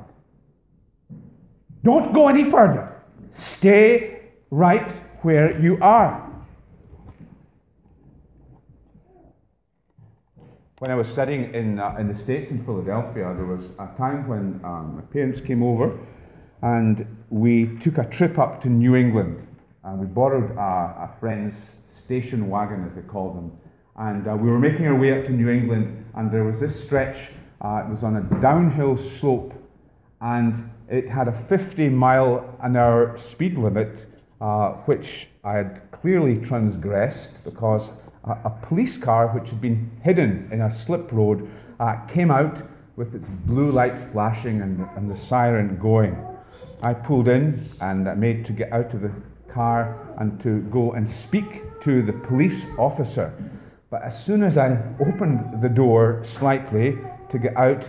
Don't 1.83 2.12
go 2.12 2.28
any 2.28 2.45
further. 2.45 3.02
Stay 3.30 4.21
right 4.50 4.90
where 5.23 5.59
you 5.61 5.78
are. 5.80 6.26
When 10.78 10.90
I 10.90 10.95
was 10.95 11.09
studying 11.09 11.54
in, 11.54 11.80
uh, 11.80 11.97
in 11.99 12.07
the 12.07 12.16
States 12.16 12.50
in 12.50 12.64
Philadelphia, 12.64 13.35
there 13.35 13.47
was 13.47 13.64
a 13.80 13.88
time 13.97 14.28
when 14.28 14.61
um, 14.62 14.97
my 14.97 15.02
parents 15.12 15.40
came 15.40 15.62
over 15.62 15.99
and 16.62 17.04
we 17.30 17.78
took 17.83 17.99
a 17.99 18.04
trip 18.04 18.38
up 18.38 18.62
to 18.62 18.68
New 18.68 18.95
England. 18.95 19.45
And 19.85 19.99
we 19.99 20.06
borrowed 20.06 20.56
a, 20.56 20.61
a 20.61 21.11
friend's 21.20 21.56
station 21.92 22.49
wagon, 22.49 22.87
as 22.88 22.94
they 22.94 23.02
called 23.02 23.37
them. 23.37 23.52
And 23.97 24.28
uh, 24.28 24.37
we 24.37 24.49
were 24.50 24.58
making 24.58 24.87
our 24.87 24.94
way 24.94 25.18
up 25.18 25.26
to 25.26 25.32
New 25.32 25.49
England, 25.49 26.04
and 26.14 26.30
there 26.30 26.44
was 26.44 26.61
this 26.61 26.85
stretch, 26.85 27.30
uh, 27.61 27.85
it 27.85 27.90
was 27.90 28.04
on 28.04 28.16
a 28.16 28.40
downhill 28.40 28.97
slope, 28.97 29.52
and 30.20 30.70
it 30.88 31.08
had 31.08 31.28
a 31.28 31.32
50 31.49 31.88
mile 31.88 32.56
an 32.62 32.76
hour 32.76 33.18
speed 33.18 33.58
limit, 33.58 34.06
uh, 34.40 34.70
which 34.87 35.28
I 35.44 35.54
had 35.54 35.90
clearly 35.90 36.38
transgressed 36.38 37.42
because 37.44 37.90
a, 38.25 38.32
a, 38.44 38.58
police 38.62 38.97
car, 38.97 39.28
which 39.28 39.50
had 39.50 39.61
been 39.61 39.90
hidden 40.02 40.49
in 40.52 40.61
a 40.61 40.73
slip 40.73 41.11
road, 41.12 41.50
uh, 41.80 41.97
came 42.06 42.30
out 42.30 42.62
with 42.97 43.14
its 43.14 43.28
blue 43.28 43.70
light 43.70 44.12
flashing 44.12 44.62
and, 44.62 44.88
and 44.97 45.11
the 45.11 45.16
siren 45.16 45.76
going. 45.78 46.16
I 46.82 46.94
pulled 46.94 47.28
in 47.28 47.68
and 47.80 48.04
made 48.20 48.47
to 48.47 48.52
get 48.52 48.73
out 48.73 48.94
of 48.94 49.00
the 49.00 49.12
car 49.52 50.14
and 50.18 50.40
to 50.42 50.60
go 50.70 50.92
and 50.92 51.10
speak 51.10 51.80
to 51.82 52.02
the 52.02 52.12
police 52.12 52.66
officer. 52.78 53.32
But 53.90 54.02
as 54.02 54.22
soon 54.24 54.42
as 54.42 54.58
I 54.58 54.82
opened 55.00 55.62
the 55.62 55.68
door 55.68 56.22
slightly, 56.24 56.98
to 57.30 57.38
get 57.38 57.56
out, 57.56 57.84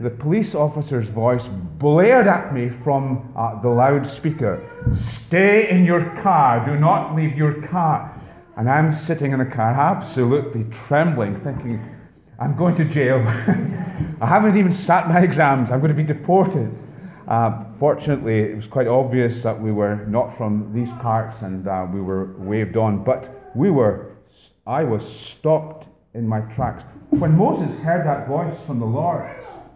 the 0.00 0.10
police 0.10 0.54
officer's 0.54 1.08
voice 1.08 1.46
blared 1.46 2.26
at 2.26 2.52
me 2.52 2.70
from 2.82 3.32
uh, 3.36 3.60
the 3.60 3.68
loudspeaker 3.68 4.62
Stay 4.94 5.70
in 5.70 5.84
your 5.84 6.04
car, 6.22 6.64
do 6.66 6.78
not 6.78 7.14
leave 7.16 7.36
your 7.36 7.66
car. 7.68 8.20
And 8.56 8.70
I'm 8.70 8.94
sitting 8.94 9.32
in 9.32 9.38
the 9.38 9.46
car, 9.46 9.72
absolutely 9.72 10.64
trembling, 10.86 11.40
thinking, 11.40 11.82
I'm 12.38 12.56
going 12.56 12.76
to 12.76 12.84
jail. 12.84 13.18
I 14.20 14.26
haven't 14.26 14.56
even 14.56 14.72
sat 14.72 15.08
my 15.08 15.20
exams, 15.20 15.70
I'm 15.70 15.80
going 15.80 15.94
to 15.94 15.96
be 15.96 16.04
deported. 16.04 16.72
Uh, 17.26 17.64
fortunately, 17.78 18.40
it 18.40 18.56
was 18.56 18.66
quite 18.66 18.86
obvious 18.86 19.42
that 19.42 19.58
we 19.58 19.72
were 19.72 20.04
not 20.06 20.36
from 20.36 20.72
these 20.74 20.90
parts 21.00 21.40
and 21.42 21.66
uh, 21.66 21.86
we 21.92 22.00
were 22.00 22.36
waved 22.38 22.76
on, 22.76 23.02
but 23.02 23.50
we 23.54 23.70
were, 23.70 24.16
I 24.66 24.84
was 24.84 25.02
stopped 25.06 25.86
in 26.12 26.28
my 26.28 26.40
tracks. 26.40 26.84
When 27.10 27.36
Moses 27.36 27.78
heard 27.80 28.06
that 28.06 28.28
voice 28.28 28.56
from 28.66 28.78
the 28.78 28.86
Lord, 28.86 29.24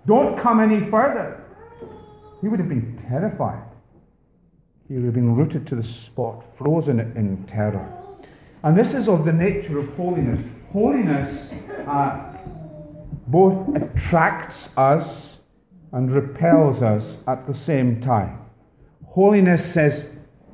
don't 0.07 0.39
come 0.39 0.61
any 0.61 0.91
further, 0.91 1.43
he 2.41 2.49
would 2.49 2.61
have 2.61 2.69
been 2.69 3.03
terrified. 3.09 3.63
He 4.89 4.95
would 4.95 5.05
have 5.05 5.15
been 5.15 5.35
rooted 5.35 5.67
to 5.69 5.75
the 5.75 5.83
spot, 5.83 6.45
frozen 6.57 7.01
in 7.01 7.45
terror. 7.45 7.95
And 8.63 8.77
this 8.77 8.95
is 8.95 9.09
of 9.09 9.25
the 9.25 9.33
nature 9.33 9.79
of 9.79 9.95
holiness. 9.97 10.41
Holiness 10.73 11.53
uh, 11.87 12.33
both 13.27 13.75
attracts 13.77 14.71
us 14.77 15.38
and 15.93 16.13
repels 16.13 16.83
us 16.83 17.19
at 17.27 17.47
the 17.47 17.55
same 17.55 18.01
time. 18.01 18.39
Holiness 19.07 19.65
says, 19.65 20.11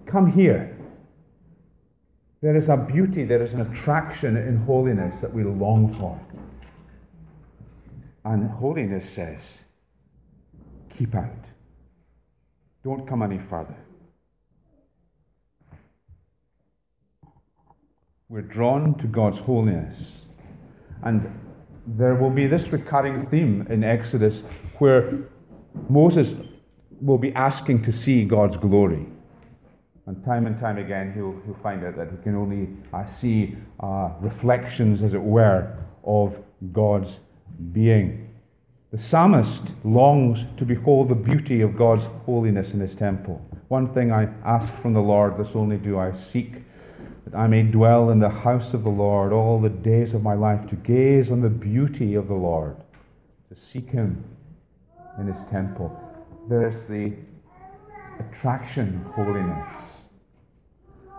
Come 0.06 0.32
here. 0.32 0.76
There 2.40 2.56
is 2.56 2.68
a 2.68 2.76
beauty, 2.76 3.24
there 3.24 3.42
is 3.42 3.54
an 3.54 3.62
attraction 3.62 4.36
in 4.36 4.58
holiness 4.58 5.20
that 5.22 5.32
we 5.32 5.44
long 5.44 5.94
for. 5.98 6.20
And 8.24 8.50
holiness 8.50 9.08
says, 9.10 9.40
keep 10.96 11.14
out. 11.14 11.44
Don't 12.82 13.06
come 13.08 13.22
any 13.22 13.38
further. 13.38 13.76
We're 18.28 18.42
drawn 18.42 18.94
to 18.98 19.06
God's 19.06 19.38
holiness. 19.38 20.22
And 21.02 21.38
there 21.86 22.14
will 22.14 22.30
be 22.30 22.46
this 22.46 22.68
recurring 22.68 23.26
theme 23.26 23.66
in 23.68 23.84
Exodus 23.84 24.42
where 24.78 25.18
Moses 25.88 26.34
will 27.00 27.18
be 27.18 27.32
asking 27.34 27.82
to 27.82 27.92
see 27.92 28.24
God's 28.24 28.56
glory. 28.56 29.06
And 30.06 30.22
time 30.24 30.46
and 30.46 30.58
time 30.58 30.78
again, 30.78 31.12
he'll, 31.14 31.40
he'll 31.46 31.62
find 31.62 31.84
out 31.84 31.96
that 31.96 32.10
he 32.10 32.16
can 32.22 32.36
only 32.36 32.68
uh, 32.92 33.06
see 33.06 33.56
uh, 33.80 34.10
reflections, 34.20 35.02
as 35.02 35.14
it 35.14 35.22
were, 35.22 35.76
of 36.04 36.36
God's 36.72 37.18
being. 37.72 38.28
The 38.90 38.98
psalmist 38.98 39.62
longs 39.82 40.40
to 40.58 40.64
behold 40.64 41.08
the 41.08 41.14
beauty 41.14 41.62
of 41.62 41.76
God's 41.76 42.04
holiness 42.26 42.74
in 42.74 42.80
his 42.80 42.94
temple. 42.94 43.44
One 43.68 43.92
thing 43.92 44.12
I 44.12 44.28
ask 44.44 44.72
from 44.74 44.92
the 44.92 45.00
Lord, 45.00 45.38
this 45.38 45.56
only 45.56 45.78
do 45.78 45.98
I 45.98 46.12
seek, 46.12 46.62
that 47.24 47.36
I 47.36 47.46
may 47.46 47.62
dwell 47.62 48.10
in 48.10 48.20
the 48.20 48.28
house 48.28 48.74
of 48.74 48.84
the 48.84 48.90
Lord 48.90 49.32
all 49.32 49.58
the 49.58 49.70
days 49.70 50.14
of 50.14 50.22
my 50.22 50.34
life, 50.34 50.68
to 50.68 50.76
gaze 50.76 51.30
on 51.30 51.40
the 51.40 51.48
beauty 51.48 52.14
of 52.14 52.28
the 52.28 52.34
Lord, 52.34 52.76
to 53.48 53.58
seek 53.58 53.90
him 53.90 54.22
in 55.18 55.26
his 55.26 55.42
temple. 55.50 55.98
There's 56.48 56.86
the 56.86 57.12
attraction 58.18 59.04
of 59.06 59.12
holiness. 59.12 59.68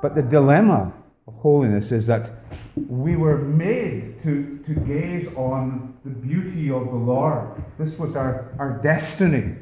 But 0.02 0.16
the 0.16 0.22
dilemma 0.22 0.94
of 1.28 1.34
holiness 1.36 1.92
is 1.92 2.06
that 2.08 2.30
we 2.76 3.16
were 3.16 3.38
made 3.38 4.22
to, 4.24 4.60
to 4.66 4.74
gaze 4.74 5.28
on 5.36 5.98
the 6.04 6.12
beauty 6.12 6.70
of 6.70 6.86
the 6.86 6.96
Lord. 6.96 7.64
This 7.80 7.98
was 7.98 8.16
our, 8.16 8.54
our 8.60 8.80
destiny. 8.84 9.56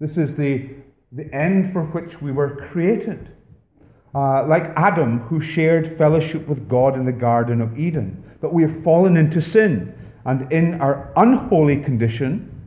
This 0.00 0.18
is 0.18 0.36
the, 0.36 0.70
the 1.12 1.32
end 1.32 1.72
for 1.72 1.84
which 1.84 2.20
we 2.20 2.32
were 2.32 2.68
created. 2.70 3.30
Uh, 4.14 4.44
like 4.46 4.64
Adam, 4.76 5.20
who 5.20 5.40
shared 5.40 5.96
fellowship 5.98 6.48
with 6.48 6.68
God 6.68 6.96
in 6.96 7.04
the 7.04 7.12
Garden 7.12 7.60
of 7.60 7.78
Eden. 7.78 8.24
But 8.40 8.54
we 8.54 8.62
have 8.62 8.82
fallen 8.82 9.16
into 9.16 9.42
sin, 9.42 9.94
and 10.24 10.50
in 10.50 10.80
our 10.80 11.12
unholy 11.16 11.82
condition, 11.82 12.57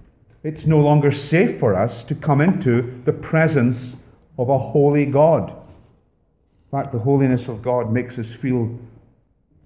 it's 0.43 0.65
no 0.65 0.79
longer 0.79 1.11
safe 1.11 1.59
for 1.59 1.75
us 1.75 2.03
to 2.05 2.15
come 2.15 2.41
into 2.41 3.01
the 3.05 3.13
presence 3.13 3.95
of 4.37 4.49
a 4.49 4.57
holy 4.57 5.05
God. 5.05 5.49
In 5.49 6.71
fact, 6.71 6.91
the 6.91 6.99
holiness 6.99 7.47
of 7.47 7.61
God 7.61 7.91
makes 7.91 8.17
us 8.17 8.27
feel 8.27 8.79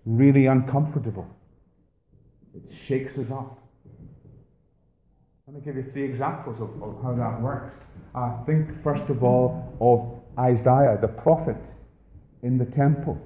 really 0.05 0.47
uncomfortable. 0.47 1.27
It 2.53 2.73
shakes 2.87 3.17
us 3.17 3.31
up. 3.31 3.59
Let 5.47 5.55
me 5.55 5.61
give 5.61 5.75
you 5.75 5.89
three 5.93 6.03
examples 6.03 6.59
of, 6.59 6.81
of 6.81 7.01
how 7.03 7.13
that 7.13 7.41
works. 7.41 7.85
Uh, 8.13 8.43
think, 8.45 8.81
first 8.83 9.09
of 9.09 9.23
all, 9.23 9.77
of 9.79 10.39
Isaiah, 10.43 10.97
the 10.99 11.07
prophet, 11.07 11.57
in 12.41 12.57
the 12.57 12.65
temple. 12.65 13.19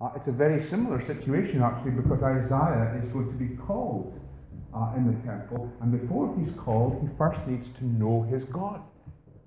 Uh, 0.00 0.10
it's 0.16 0.28
a 0.28 0.32
very 0.32 0.62
similar 0.62 1.04
situation, 1.04 1.62
actually, 1.62 1.92
because 1.92 2.22
Isaiah 2.22 3.00
is 3.02 3.10
going 3.12 3.26
to 3.26 3.34
be 3.34 3.56
called 3.56 4.19
uh, 4.74 4.92
in 4.96 5.06
the 5.06 5.26
temple. 5.26 5.72
And 5.80 5.92
before 6.00 6.34
he's 6.38 6.54
called, 6.54 7.00
he 7.02 7.16
first 7.16 7.44
needs 7.46 7.68
to 7.78 7.84
know 7.84 8.22
his 8.22 8.44
God. 8.44 8.82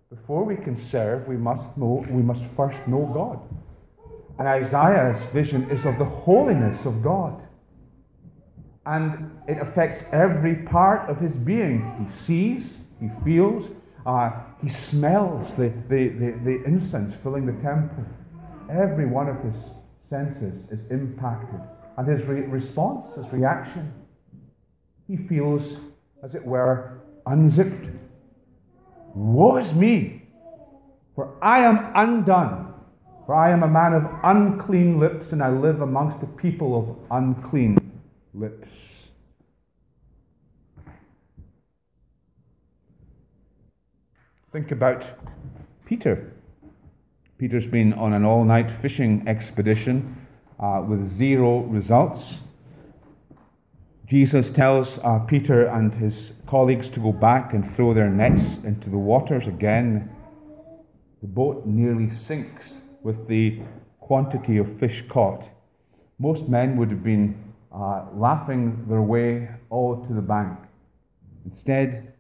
Before 0.10 0.44
we 0.44 0.56
can 0.56 0.78
serve, 0.78 1.28
we 1.28 1.38
must 1.38 1.78
know 1.78 2.06
we 2.10 2.22
must 2.22 2.44
first 2.56 2.88
know 2.88 3.06
God. 3.14 3.40
And 4.38 4.48
Isaiah's 4.48 5.24
vision 5.26 5.70
is 5.70 5.86
of 5.86 5.98
the 5.98 6.06
holiness 6.06 6.86
of 6.86 7.02
God. 7.02 7.42
And 8.86 9.32
it 9.48 9.58
affects 9.62 10.06
every 10.12 10.56
part 10.56 11.10
of 11.10 11.20
his 11.20 11.36
being. 11.36 12.06
He 12.06 12.18
sees, 12.18 12.74
he 13.00 13.10
feels, 13.24 13.70
uh, 14.06 14.32
he 14.62 14.70
smells 14.70 15.56
the, 15.56 15.70
the, 15.88 16.10
the, 16.10 16.32
the 16.44 16.64
incense 16.66 17.16
filling 17.16 17.46
the 17.46 17.54
temple. 17.64 18.06
Every 18.70 19.06
one 19.06 19.30
of 19.30 19.42
his 19.42 19.56
senses 20.10 20.70
is 20.70 20.82
impacted. 20.92 21.62
And 21.98 22.08
his 22.08 22.24
re- 22.28 22.42
response, 22.42 23.16
his 23.16 23.32
reaction, 23.32 23.94
he 25.14 25.28
feels, 25.28 25.78
as 26.24 26.34
it 26.34 26.44
were, 26.44 27.04
unzipped. 27.28 27.88
Woe 29.14 29.58
is 29.58 29.76
me, 29.76 30.24
for 31.14 31.38
I 31.40 31.60
am 31.60 31.92
undone, 31.94 32.74
for 33.28 33.36
I 33.36 33.52
am 33.52 33.62
a 33.62 33.68
man 33.68 33.94
of 33.94 34.10
unclean 34.24 35.00
lips, 35.00 35.32
and 35.32 35.44
I 35.44 35.50
live 35.50 35.82
amongst 35.82 36.24
a 36.24 36.26
people 36.26 36.76
of 36.76 36.98
unclean 37.12 37.78
lips. 38.34 38.70
Think 44.52 44.72
about 44.72 45.04
Peter. 45.86 46.34
Peter's 47.38 47.68
been 47.68 47.94
on 47.94 48.14
an 48.14 48.26
all 48.26 48.44
night 48.44 48.72
fishing 48.82 49.24
expedition 49.28 50.26
uh, 50.60 50.84
with 50.88 51.08
zero 51.08 51.60
results. 51.66 52.40
Jesus 54.08 54.52
tells 54.52 55.00
uh, 55.00 55.20
Peter 55.20 55.68
and 55.68 55.94
his 55.94 56.34
colleagues 56.46 56.90
to 56.90 57.00
go 57.00 57.12
back 57.12 57.54
and 57.54 57.76
throw 57.76 57.94
their 57.94 58.10
nets 58.10 58.58
into 58.64 58.90
the 58.90 58.98
waters 58.98 59.48
again. 59.48 60.10
The 61.22 61.28
boat 61.28 61.66
nearly 61.66 62.14
sinks 62.14 62.82
with 63.02 63.28
the 63.28 63.62
quantity 64.00 64.58
of 64.58 64.80
fish 64.80 65.04
caught. 65.08 65.46
Most 66.20 66.50
men 66.50 66.76
would 66.78 66.90
have 66.90 67.04
been 67.04 67.54
uh, 67.74 68.06
laughing 68.14 68.86
their 68.88 69.02
way 69.02 69.50
all 69.70 70.06
to 70.06 70.14
the 70.14 70.22
bank. 70.22 70.60
Instead, 71.46 72.14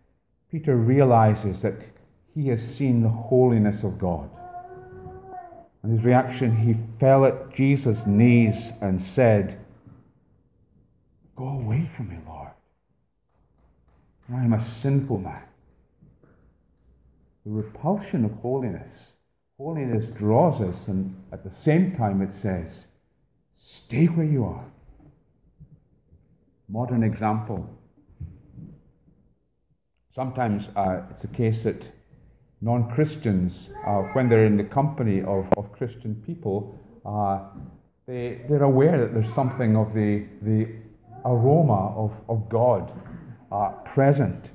Peter 0.50 0.76
realizes 0.78 1.62
that 1.62 1.76
he 2.34 2.48
has 2.48 2.62
seen 2.64 3.02
the 3.02 3.10
holiness 3.10 3.84
of 3.84 4.00
God. 4.00 4.30
And 5.84 5.92
his 5.92 6.06
reaction, 6.06 6.56
he 6.56 6.78
fell 7.00 7.26
at 7.26 7.54
Jesus' 7.54 8.08
knees 8.08 8.72
and 8.82 9.02
said, 9.02 9.63
Go 11.36 11.48
away 11.48 11.90
from 11.96 12.10
me, 12.10 12.18
Lord. 12.28 12.50
I 14.34 14.44
am 14.44 14.54
a 14.54 14.62
sinful 14.62 15.20
man. 15.20 15.44
The 17.46 17.52
repulsion 17.52 18.24
of 18.24 18.32
holiness. 18.34 19.12
Holiness 19.58 20.08
draws 20.08 20.62
us, 20.62 20.88
and 20.88 21.16
at 21.32 21.44
the 21.44 21.52
same 21.52 21.96
time 21.96 22.22
it 22.22 22.34
says, 22.34 22.88
Stay 23.56 24.06
where 24.06 24.26
you 24.26 24.46
are. 24.46 24.66
Modern 26.70 27.04
example. 27.04 27.70
Sometimes 30.12 30.70
uh, 30.76 31.02
it's 31.12 31.24
a 31.24 31.28
case 31.28 31.64
that 31.64 31.92
non 32.62 32.90
Christians, 32.92 33.70
uh, 33.86 34.02
when 34.14 34.30
they're 34.30 34.46
in 34.46 34.58
the 34.58 34.64
company 34.64 35.22
of, 35.22 35.52
of 35.58 35.72
Christian 35.72 36.16
people, 36.26 36.80
uh, 37.06 37.40
they, 38.06 38.42
they're 38.48 38.64
aware 38.64 39.00
that 39.00 39.14
there's 39.14 39.34
something 39.34 39.76
of 39.76 39.94
the, 39.94 40.26
the 40.42 40.68
aroma 41.26 41.94
of, 41.96 42.12
of 42.30 42.50
God 42.50 42.92
uh, 43.52 43.70
present. 43.94 44.50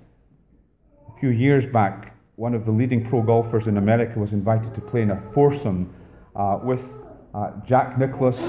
A 1.08 1.20
few 1.20 1.30
years 1.30 1.70
back, 1.72 2.14
one 2.36 2.54
of 2.54 2.64
the 2.64 2.70
leading 2.70 3.08
pro 3.08 3.22
golfers 3.22 3.66
in 3.66 3.76
America 3.76 4.18
was 4.18 4.32
invited 4.32 4.74
to 4.74 4.80
play 4.80 5.02
in 5.02 5.10
a 5.10 5.22
foursome 5.34 5.92
uh, 6.36 6.58
with 6.62 6.84
uh, 7.34 7.50
Jack 7.66 7.98
Nicklaus, 7.98 8.40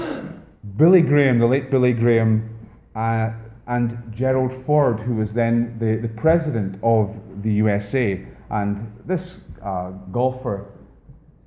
Billy 0.76 1.02
Graham, 1.02 1.38
the 1.38 1.46
late 1.46 1.70
Billy 1.70 1.92
Graham, 1.92 2.56
uh, 2.94 3.30
and 3.66 4.12
Gerald 4.14 4.64
Ford, 4.66 5.00
who 5.00 5.14
was 5.14 5.32
then 5.32 5.76
the, 5.78 5.96
the 5.96 6.12
president 6.14 6.78
of 6.82 7.16
the 7.42 7.52
USA. 7.52 8.24
And 8.50 8.92
this 9.06 9.38
uh, 9.62 9.90
golfer, 10.12 10.66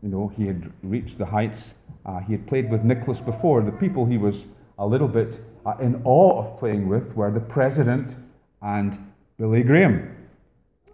you 0.01 0.09
know, 0.09 0.31
he 0.35 0.45
had 0.47 0.71
reached 0.83 1.17
the 1.17 1.25
heights. 1.25 1.75
Uh, 2.05 2.19
he 2.19 2.33
had 2.33 2.47
played 2.47 2.71
with 2.71 2.83
Nicklaus 2.83 3.19
before. 3.19 3.61
The 3.61 3.71
people 3.71 4.05
he 4.05 4.17
was 4.17 4.35
a 4.77 4.87
little 4.87 5.07
bit 5.07 5.41
uh, 5.65 5.75
in 5.79 6.01
awe 6.03 6.43
of 6.43 6.59
playing 6.59 6.87
with 6.87 7.15
were 7.15 7.31
the 7.31 7.39
president 7.39 8.15
and 8.61 9.11
Billy 9.37 9.63
Graham. 9.63 10.15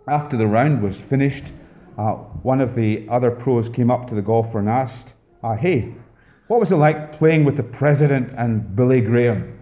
After 0.08 0.38
the 0.38 0.47
round 0.47 0.82
was 0.82 0.97
finished, 0.97 1.45
uh, 1.97 2.13
one 2.43 2.62
of 2.62 2.75
the 2.75 3.08
other 3.10 3.32
pros 3.32 3.69
came 3.69 3.91
up 3.91 4.08
to 4.10 4.15
the 4.15 4.21
golfer 4.21 4.60
and 4.60 4.69
asked, 4.69 5.13
uh, 5.43 5.55
Hey, 5.55 5.93
what 6.47 6.60
was 6.60 6.71
it 6.71 6.77
like 6.77 7.17
playing 7.17 7.45
with 7.45 7.58
the 7.58 7.63
president 7.63 8.34
and 8.38 8.75
Billy 8.75 9.01
Graham? 9.01 9.60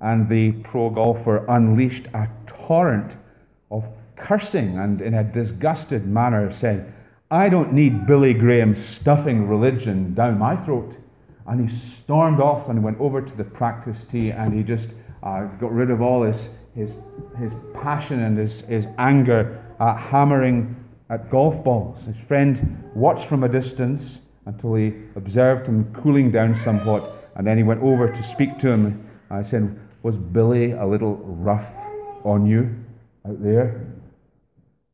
And 0.00 0.28
the 0.28 0.52
pro 0.64 0.90
golfer 0.90 1.44
unleashed 1.46 2.06
a 2.14 2.28
torrent 2.46 3.16
of 3.70 3.84
cursing 4.16 4.78
and, 4.78 5.00
in 5.00 5.14
a 5.14 5.24
disgusted 5.24 6.06
manner, 6.06 6.52
said, 6.52 6.92
I 7.30 7.48
don't 7.48 7.72
need 7.72 8.06
Billy 8.06 8.32
Graham 8.32 8.74
stuffing 8.74 9.46
religion 9.46 10.14
down 10.14 10.38
my 10.38 10.56
throat. 10.56 10.96
And 11.48 11.68
he 11.68 11.76
stormed 11.76 12.40
off 12.40 12.68
and 12.68 12.84
went 12.84 13.00
over 13.00 13.22
to 13.22 13.36
the 13.36 13.44
practice 13.44 14.04
tee 14.04 14.30
and 14.30 14.52
he 14.52 14.62
just 14.62 14.90
uh, 15.22 15.44
got 15.58 15.72
rid 15.72 15.90
of 15.90 16.02
all 16.02 16.22
his, 16.22 16.50
his, 16.74 16.92
his 17.38 17.52
passion 17.74 18.22
and 18.22 18.36
his, 18.36 18.60
his 18.62 18.86
anger 18.98 19.64
at 19.80 19.96
hammering 19.96 20.76
at 21.10 21.30
golf 21.30 21.64
balls. 21.64 22.04
His 22.04 22.16
friend 22.26 22.90
watched 22.94 23.26
from 23.26 23.44
a 23.44 23.48
distance 23.48 24.20
until 24.46 24.74
he 24.74 24.94
observed 25.16 25.66
him 25.66 25.92
cooling 25.94 26.30
down 26.30 26.56
somewhat, 26.64 27.02
and 27.36 27.46
then 27.46 27.56
he 27.56 27.62
went 27.62 27.82
over 27.82 28.10
to 28.10 28.22
speak 28.24 28.58
to 28.58 28.70
him. 28.70 29.08
I 29.30 29.42
said, 29.42 29.78
Was 30.02 30.16
Billy 30.16 30.72
a 30.72 30.86
little 30.86 31.16
rough 31.16 31.70
on 32.24 32.46
you 32.46 32.74
out 33.26 33.42
there? 33.42 33.86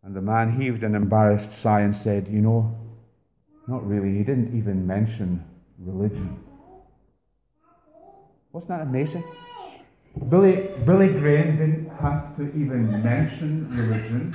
And 0.03 0.15
the 0.15 0.21
man 0.21 0.61
heaved 0.61 0.83
an 0.83 0.95
embarrassed 0.95 1.53
sigh 1.53 1.81
and 1.81 1.97
said, 1.97 2.29
You 2.29 2.41
know, 2.41 2.77
not 3.67 3.87
really. 3.87 4.17
He 4.19 4.25
didn't 4.25 4.57
even 4.57 4.87
mention 4.87 5.45
religion. 5.85 6.39
Wasn't 8.53 8.69
that 8.69 8.83
amazing? 8.83 9.25
Billy, 10.29 10.69
Billy 10.87 11.09
Graham 11.09 11.57
didn't 11.57 11.91
have 12.01 12.37
to 12.37 12.43
even 12.51 13.03
mention 13.03 13.69
religion 13.77 14.35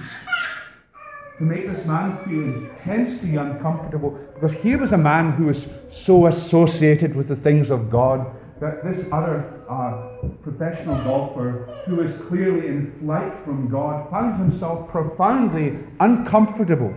to 1.37 1.43
make 1.43 1.67
this 1.67 1.85
man 1.85 2.17
feel 2.25 2.43
intensely 2.43 3.37
uncomfortable 3.37 4.19
because 4.33 4.51
here 4.53 4.77
was 4.77 4.91
a 4.91 4.97
man 4.97 5.31
who 5.31 5.45
was 5.45 5.67
so 5.91 6.27
associated 6.27 7.15
with 7.15 7.29
the 7.29 7.35
things 7.37 7.69
of 7.69 7.89
God 7.89 8.27
that 8.59 8.83
this 8.83 9.09
other 9.13 9.65
uh, 9.69 10.09
professional 10.43 11.01
golfer 11.05 11.65
who 11.85 11.95
was 11.95 12.17
clearly 12.27 12.67
in 12.67 12.91
flight 12.99 13.33
from 13.45 13.69
God 13.69 14.09
found 14.11 14.37
himself 14.37 14.89
profoundly 14.89 15.79
uncomfortable 16.01 16.93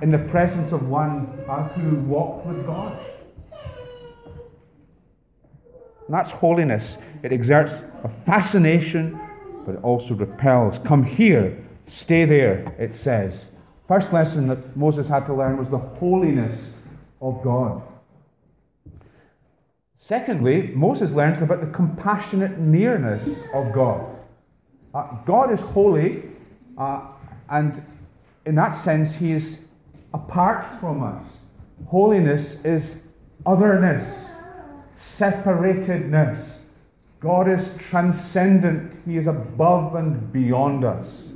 in 0.00 0.12
the 0.12 0.18
presence 0.18 0.70
of 0.70 0.88
one 0.88 1.26
uh, 1.48 1.68
who 1.70 1.96
walked 2.02 2.46
with 2.46 2.64
God. 2.66 2.96
And 6.06 6.14
that's 6.14 6.30
holiness. 6.30 6.96
It 7.22 7.32
exerts 7.32 7.72
a 8.04 8.10
fascination, 8.26 9.18
but 9.64 9.76
it 9.76 9.84
also 9.84 10.14
repels. 10.14 10.78
Come 10.84 11.04
here, 11.04 11.56
stay 11.88 12.24
there, 12.24 12.74
it 12.78 12.94
says. 12.94 13.46
First 13.86 14.12
lesson 14.12 14.48
that 14.48 14.76
Moses 14.76 15.08
had 15.08 15.26
to 15.26 15.34
learn 15.34 15.58
was 15.58 15.70
the 15.70 15.78
holiness 15.78 16.74
of 17.20 17.42
God. 17.42 17.82
Secondly, 19.96 20.72
Moses 20.74 21.12
learns 21.12 21.40
about 21.42 21.60
the 21.60 21.68
compassionate 21.68 22.58
nearness 22.58 23.24
of 23.54 23.72
God. 23.72 24.16
Uh, 24.92 25.04
God 25.24 25.52
is 25.52 25.60
holy, 25.60 26.24
uh, 26.76 27.06
and 27.48 27.80
in 28.44 28.56
that 28.56 28.72
sense, 28.72 29.14
He 29.14 29.32
is 29.32 29.60
apart 30.12 30.66
from 30.80 31.02
us. 31.02 31.24
Holiness 31.86 32.62
is 32.64 33.02
otherness, 33.46 34.28
separatedness. 35.02 36.58
God 37.20 37.48
is 37.48 37.76
transcendent, 37.78 39.00
He 39.06 39.16
is 39.16 39.26
above 39.26 39.94
and 39.94 40.32
beyond 40.32 40.84
us. 40.84 41.28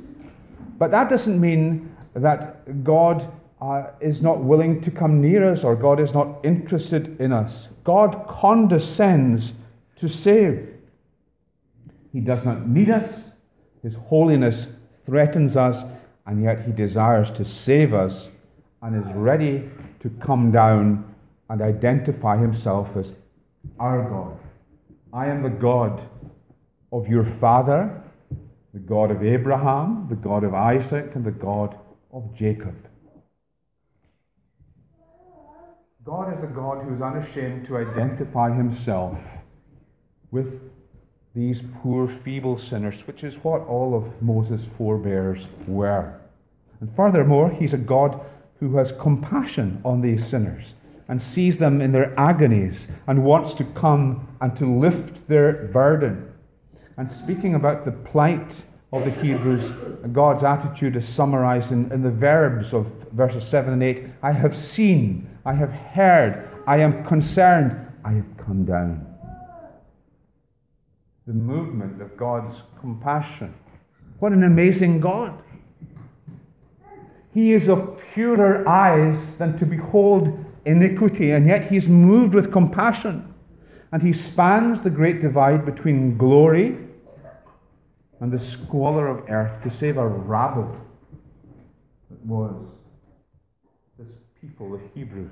But 0.77 0.91
that 0.91 1.09
doesn't 1.09 1.39
mean 1.39 1.95
that 2.13 2.83
God 2.83 3.31
uh, 3.61 3.87
is 3.99 4.21
not 4.21 4.43
willing 4.43 4.81
to 4.81 4.91
come 4.91 5.21
near 5.21 5.51
us 5.51 5.63
or 5.63 5.75
God 5.75 5.99
is 5.99 6.13
not 6.13 6.39
interested 6.43 7.19
in 7.19 7.31
us. 7.31 7.69
God 7.83 8.25
condescends 8.27 9.53
to 9.99 10.07
save. 10.07 10.73
He 12.13 12.19
does 12.19 12.43
not 12.43 12.67
need 12.67 12.89
us, 12.89 13.31
His 13.81 13.93
holiness 13.95 14.67
threatens 15.05 15.55
us, 15.55 15.83
and 16.25 16.43
yet 16.43 16.65
He 16.65 16.71
desires 16.71 17.31
to 17.37 17.45
save 17.45 17.93
us 17.93 18.29
and 18.81 18.95
is 18.95 19.15
ready 19.15 19.69
to 20.01 20.09
come 20.21 20.51
down 20.51 21.15
and 21.49 21.61
identify 21.61 22.37
Himself 22.37 22.95
as 22.95 23.13
our 23.79 24.09
God. 24.09 24.39
I 25.13 25.27
am 25.27 25.43
the 25.43 25.49
God 25.49 26.07
of 26.91 27.07
your 27.07 27.25
father, 27.39 28.03
the 28.73 28.79
God 28.79 29.11
of 29.11 29.23
Abraham, 29.23 30.07
the 30.09 30.15
God 30.15 30.43
of 30.43 30.53
Isaac, 30.53 31.15
and 31.15 31.25
the 31.25 31.31
God 31.31 31.77
of 32.11 32.35
Jacob. 32.35 32.75
God 36.03 36.37
is 36.37 36.43
a 36.43 36.47
God 36.47 36.83
who 36.83 36.95
is 36.95 37.01
unashamed 37.01 37.67
to 37.67 37.77
identify 37.77 38.55
himself 38.55 39.19
with 40.31 40.61
these 41.35 41.61
poor, 41.81 42.07
feeble 42.07 42.57
sinners, 42.57 42.95
which 43.05 43.23
is 43.23 43.35
what 43.43 43.61
all 43.61 43.93
of 43.93 44.21
Moses' 44.21 44.61
forebears 44.77 45.45
were. 45.67 46.19
And 46.79 46.95
furthermore, 46.95 47.51
he's 47.51 47.73
a 47.73 47.77
God 47.77 48.21
who 48.59 48.77
has 48.77 48.91
compassion 48.93 49.81
on 49.83 50.01
these 50.01 50.25
sinners 50.25 50.73
and 51.07 51.21
sees 51.21 51.57
them 51.57 51.81
in 51.81 51.91
their 51.91 52.17
agonies 52.19 52.87
and 53.07 53.23
wants 53.23 53.53
to 53.55 53.63
come 53.63 54.27
and 54.41 54.55
to 54.57 54.65
lift 54.65 55.27
their 55.27 55.69
burden. 55.73 56.31
And 56.97 57.11
speaking 57.11 57.55
about 57.55 57.85
the 57.85 57.91
plight 57.91 58.51
of 58.91 59.05
the 59.05 59.11
Hebrews, 59.11 59.71
God's 60.11 60.43
attitude 60.43 60.95
is 60.95 61.07
summarized 61.07 61.71
in, 61.71 61.91
in 61.91 62.01
the 62.01 62.11
verbs 62.11 62.73
of 62.73 62.87
verses 63.11 63.45
7 63.47 63.73
and 63.73 63.83
8. 63.83 64.05
I 64.23 64.31
have 64.31 64.57
seen, 64.57 65.29
I 65.45 65.53
have 65.53 65.71
heard, 65.71 66.49
I 66.65 66.77
am 66.77 67.05
concerned, 67.05 67.87
I 68.03 68.13
have 68.13 68.37
come 68.37 68.65
down. 68.65 69.05
The 71.25 71.33
movement 71.33 72.01
of 72.01 72.15
God's 72.17 72.55
compassion. 72.79 73.53
What 74.19 74.31
an 74.31 74.43
amazing 74.43 74.99
God! 74.99 75.43
He 77.33 77.53
is 77.53 77.69
of 77.69 77.99
purer 78.13 78.67
eyes 78.67 79.37
than 79.37 79.59
to 79.59 79.65
behold 79.65 80.43
iniquity, 80.67 81.31
and 81.31 81.47
yet 81.47 81.71
he's 81.71 81.87
moved 81.87 82.33
with 82.33 82.51
compassion. 82.51 83.33
And 83.91 84.03
he 84.03 84.11
spans 84.11 84.83
the 84.83 84.89
great 84.89 85.21
divide 85.21 85.65
between 85.65 86.17
glory 86.17 86.77
and 88.19 88.31
the 88.31 88.39
squalor 88.39 89.07
of 89.07 89.29
earth 89.29 89.63
to 89.63 89.69
save 89.69 89.97
a 89.97 90.07
rabble 90.07 90.75
that 92.09 92.25
was 92.25 92.53
this 93.97 94.07
people, 94.41 94.71
the 94.71 94.79
Hebrews. 94.93 95.31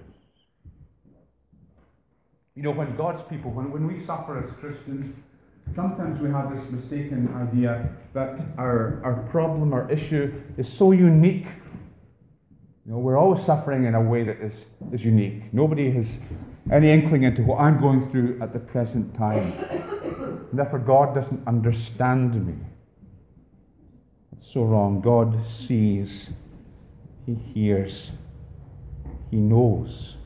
You 2.56 2.64
know, 2.64 2.72
when 2.72 2.96
God's 2.96 3.22
people, 3.30 3.52
when, 3.52 3.72
when 3.72 3.86
we 3.88 4.06
suffer 4.06 4.42
as 4.42 4.50
Christians, 4.62 5.14
sometimes 5.76 6.22
we 6.22 6.30
have 6.30 6.56
this 6.56 6.70
mistaken 6.72 7.34
idea 7.36 7.90
that 8.14 8.40
our, 8.58 9.02
our 9.04 9.28
problem, 9.30 9.74
our 9.74 9.92
issue 9.92 10.34
is 10.58 10.72
so 10.72 10.94
unique. 10.94 11.48
You 12.86 12.92
know, 12.92 13.00
we're 13.00 13.18
always 13.18 13.44
suffering 13.44 13.86
in 13.86 13.96
a 13.96 14.02
way 14.02 14.24
that 14.24 14.40
is, 14.42 14.66
is 14.92 15.04
unique. 15.04 15.52
Nobody 15.52 15.90
has 15.90 16.20
any 16.72 16.92
inkling 16.92 17.24
into 17.24 17.42
what 17.42 17.60
I'm 17.60 17.82
going 17.82 18.08
through 18.12 18.40
at 18.42 18.54
the 18.54 18.60
present 18.60 19.16
time. 19.16 19.54
And 20.52 20.60
therefore, 20.60 20.80
God 20.80 21.16
doesn't 21.16 21.48
understand 21.48 22.46
me 22.46 22.54
It's 24.38 24.54
so 24.54 24.64
wrong. 24.66 25.02
God 25.02 25.36
sees, 25.50 26.30
He 27.26 27.34
hears, 27.34 28.12
He 29.32 29.38
knows. 29.38 30.18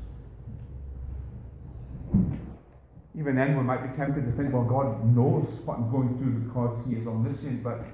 Even 3.17 3.35
then, 3.37 3.55
we 3.57 3.63
might 3.63 3.89
be 3.89 3.97
tempted 3.97 4.25
to 4.25 4.31
think, 4.33 4.53
well, 4.53 4.65
God 4.65 5.15
knows 5.15 5.47
what 5.63 5.77
I'm 5.77 5.89
going 5.89 6.17
through 6.17 6.41
because 6.41 6.77
He 6.89 6.95
is 6.95 7.07
omniscient, 7.07 7.63
but 7.63 7.85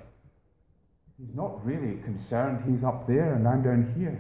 He's 1.20 1.36
not 1.36 1.64
really 1.64 2.02
concerned. 2.02 2.64
He's 2.68 2.84
up 2.84 3.06
there 3.08 3.36
and 3.36 3.48
I'm 3.48 3.62
down 3.62 3.94
here. 3.96 4.20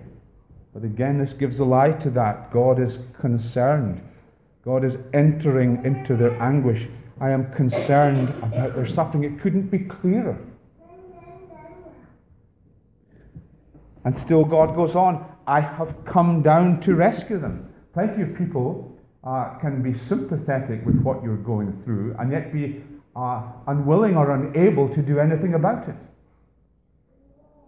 But 0.76 0.84
again, 0.84 1.20
this 1.20 1.32
gives 1.32 1.60
a 1.60 1.64
lie 1.64 1.94
to 1.94 2.10
that. 2.12 2.52
God 2.52 2.82
is 2.82 3.00
concerned. 3.18 4.02
God 4.66 4.84
is 4.84 4.98
entering 5.14 5.86
into 5.86 6.18
their 6.18 6.34
anguish. 6.42 6.90
I 7.22 7.30
am 7.30 7.50
concerned 7.54 8.28
about 8.44 8.76
their 8.76 8.86
suffering. 8.86 9.24
It 9.24 9.40
couldn't 9.40 9.72
be 9.72 9.80
clearer. 9.80 10.38
And 14.04 14.20
still, 14.20 14.44
God 14.44 14.76
goes 14.76 14.98
on, 14.98 15.26
I 15.48 15.62
have 15.62 15.96
come 16.04 16.42
down 16.42 16.82
to 16.82 16.94
rescue 16.94 17.40
them. 17.40 17.74
Plenty 17.94 18.24
of 18.24 18.36
people 18.38 18.98
uh, 19.24 19.58
can 19.62 19.82
be 19.82 19.98
sympathetic 19.98 20.86
with 20.86 21.02
what 21.02 21.24
you're 21.24 21.38
going 21.38 21.72
through 21.84 22.18
and 22.20 22.34
yet 22.34 22.52
be 22.52 22.84
uh, 23.16 23.44
unwilling 23.68 24.18
or 24.18 24.32
unable 24.32 24.94
to 24.94 25.02
do 25.02 25.20
anything 25.20 25.54
about 25.54 25.88
it. 25.88 25.96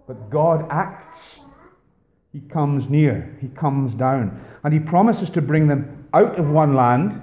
But 0.08 0.30
God 0.30 0.68
acts. 0.70 1.40
He 2.38 2.48
comes 2.50 2.88
near, 2.88 3.36
He 3.42 3.48
comes 3.48 3.96
down, 3.96 4.40
and 4.64 4.72
He 4.72 4.80
promises 4.80 5.32
to 5.32 5.42
bring 5.42 5.68
them 5.68 6.08
out 6.14 6.38
of 6.38 6.48
one 6.48 6.76
land 6.76 7.20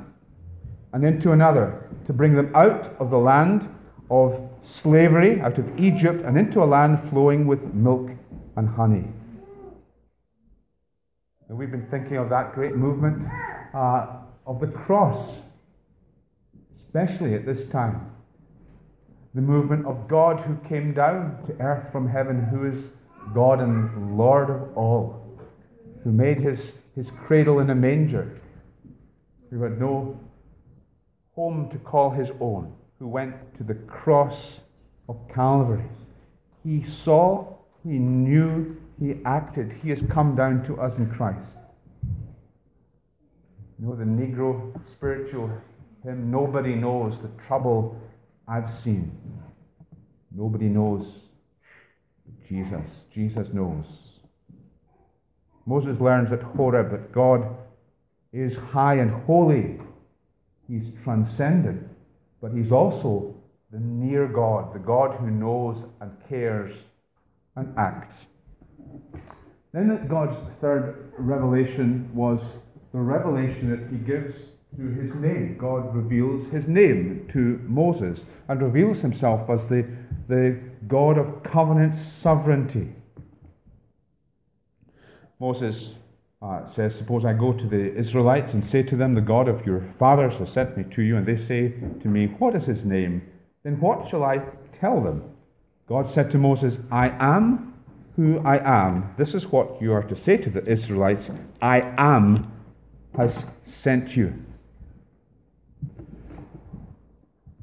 and 0.93 1.05
into 1.05 1.31
another, 1.31 1.89
to 2.07 2.13
bring 2.13 2.35
them 2.35 2.51
out 2.53 2.97
of 2.99 3.11
the 3.11 3.19
land 3.19 3.73
of 4.11 4.41
slavery, 4.61 5.41
out 5.41 5.57
of 5.57 5.79
Egypt, 5.79 6.25
and 6.25 6.37
into 6.37 6.65
a 6.65 6.67
land 6.67 6.99
flowing 7.11 7.47
with 7.47 7.63
milk 7.75 8.11
and 8.57 8.69
honey. 8.69 9.05
And 11.49 11.57
we've 11.57 11.71
been 11.71 11.87
thinking 11.87 12.17
of 12.17 12.29
that 12.31 12.53
great 12.53 12.75
movement 12.75 13.25
uh, 13.73 14.17
of 14.49 14.59
the 14.59 14.67
cross, 14.67 15.39
especially 16.77 17.35
at 17.35 17.47
this 17.47 17.69
time. 17.69 18.11
The 19.33 19.43
movement 19.43 19.87
of 19.87 20.09
God 20.09 20.41
who 20.41 20.57
came 20.69 20.93
down 20.93 21.39
to 21.47 21.53
earth 21.63 21.93
from 21.93 22.09
heaven, 22.09 22.47
who 22.47 22.67
is 22.67 22.87
God 23.33 23.61
and 23.61 24.17
Lord 24.17 24.51
of 24.51 24.77
all, 24.77 25.39
who 26.03 26.13
made 26.13 26.39
his, 26.39 26.79
his 26.95 27.11
cradle 27.11 27.61
in 27.61 27.71
a 27.71 27.75
manger, 27.75 28.41
who 29.51 29.63
had 29.63 29.81
no 29.81 30.19
home 31.35 31.69
to 31.71 31.79
call 31.79 32.11
his 32.11 32.31
own, 32.41 32.73
who 32.99 33.09
went 33.09 33.35
to 33.57 33.65
the 33.65 33.75
cross 33.75 34.61
of 35.09 35.17
Calvary. 35.29 35.85
He 36.63 36.85
saw 36.85 37.55
he 37.85 37.99
knew, 37.99 38.77
he 38.99 39.17
acted. 39.27 39.73
He 39.83 39.91
has 39.91 40.01
come 40.09 40.35
down 40.35 40.65
to 40.65 40.81
us 40.81 40.97
in 40.97 41.11
Christ. 41.11 41.51
You 43.79 43.87
know 43.87 43.95
the 43.95 44.05
Negro 44.05 44.81
spiritual 44.95 45.51
hymn, 46.03 46.31
Nobody 46.31 46.75
Knows 46.75 47.21
the 47.21 47.29
Trouble 47.47 48.01
I've 48.49 48.71
seen. 48.71 49.13
Nobody 50.35 50.69
knows 50.69 51.21
Jesus. 52.47 53.05
Jesus 53.13 53.53
knows. 53.53 53.85
Moses 55.67 56.01
learns 56.01 56.31
at 56.33 56.43
Horeb 56.43 56.91
that 56.91 57.13
God 57.13 57.47
is 58.33 58.57
high 58.57 58.95
and 58.97 59.11
holy. 59.25 59.79
He's 60.69 60.93
transcendent, 61.03 61.89
but 62.43 62.53
he's 62.53 62.73
also 62.73 63.35
the 63.71 63.81
near 63.81 64.27
God, 64.27 64.75
the 64.75 64.79
God 64.79 65.17
who 65.19 65.31
knows 65.31 65.79
and 66.01 66.13
cares 66.29 66.75
and 67.57 67.73
acts. 67.79 68.27
Then 69.73 70.07
God's 70.09 70.37
third 70.61 71.13
revelation 71.19 72.09
was 72.15 72.41
the 72.93 73.01
revelation 73.01 73.71
that 73.71 73.91
he 73.91 73.97
gives 73.97 74.37
through 74.77 74.95
his 74.95 75.15
name. 75.17 75.57
God 75.59 75.95
reveals 75.95 76.51
his 76.51 76.69
name 76.69 77.29
to 77.33 77.61
Moses 77.67 78.21
and 78.49 78.63
reveals 78.63 78.99
himself 78.99 79.49
as 79.51 79.67
the, 79.69 79.87
the 80.29 80.59
God 80.87 81.19
of 81.19 81.43
covenant 81.43 82.01
sovereignty. 82.01 82.93
Moses 85.39 85.95
uh, 86.41 86.67
says, 86.75 86.95
Suppose 86.95 87.25
I 87.25 87.33
go 87.33 87.53
to 87.53 87.67
the 87.67 87.95
Israelites 87.97 88.53
and 88.53 88.65
say 88.65 88.83
to 88.85 88.97
them, 88.97 89.15
The 89.15 89.21
God 89.21 89.49
of 89.49 89.67
your 89.67 89.83
fathers 89.99 90.35
has 90.35 90.51
sent 90.51 90.77
me 90.77 90.85
to 90.95 91.03
you, 91.03 91.17
and 91.17 91.27
they 91.27 91.37
say 91.37 91.75
to 92.03 92.09
me, 92.09 92.27
What 92.39 92.55
is 92.55 92.65
his 92.65 92.85
name? 92.85 93.23
Then 93.63 93.81
what 93.81 94.09
shall 94.09 94.25
I 94.25 94.43
tell 94.79 95.01
them? 95.01 95.23
God 95.87 96.09
said 96.09 96.31
to 96.31 96.39
Moses, 96.39 96.79
I 96.91 97.09
am 97.19 97.75
who 98.17 98.41
I 98.41 98.59
am. 98.87 99.15
This 99.19 99.35
is 99.35 99.47
what 99.47 99.81
you 99.83 99.93
are 99.93 100.03
to 100.03 100.17
say 100.17 100.37
to 100.37 100.51
the 100.51 100.67
Israelites 100.71 101.29
I 101.61 101.81
am 101.99 102.53
has 103.17 103.47
sent 103.65 104.17
you. 104.17 104.35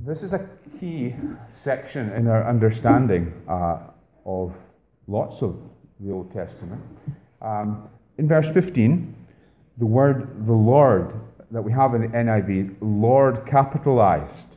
This 0.03 0.23
is 0.23 0.33
a 0.33 0.49
key 0.79 1.13
section 1.53 2.11
in 2.13 2.27
our 2.27 2.49
understanding 2.49 3.31
uh, 3.47 3.77
of 4.25 4.55
lots 5.05 5.43
of 5.43 5.59
the 5.99 6.11
Old 6.11 6.33
Testament. 6.33 6.81
Um, 7.39 7.87
in 8.17 8.27
verse 8.27 8.51
15, 8.51 9.15
the 9.77 9.85
word 9.85 10.47
the 10.47 10.53
Lord 10.53 11.13
that 11.51 11.61
we 11.61 11.71
have 11.71 11.93
in 11.93 12.01
the 12.01 12.07
NIV, 12.07 12.77
Lord 12.81 13.45
capitalized. 13.45 14.55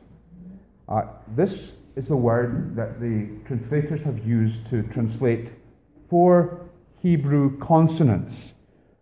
Uh, 0.89 1.03
this 1.35 1.73
is 1.95 2.07
the 2.07 2.17
word 2.17 2.75
that 2.75 2.99
the 2.99 3.29
translators 3.45 4.01
have 4.01 4.25
used 4.25 4.67
to 4.71 4.81
translate 4.81 5.51
four 6.09 6.67
Hebrew 7.03 7.55
consonants, 7.59 8.53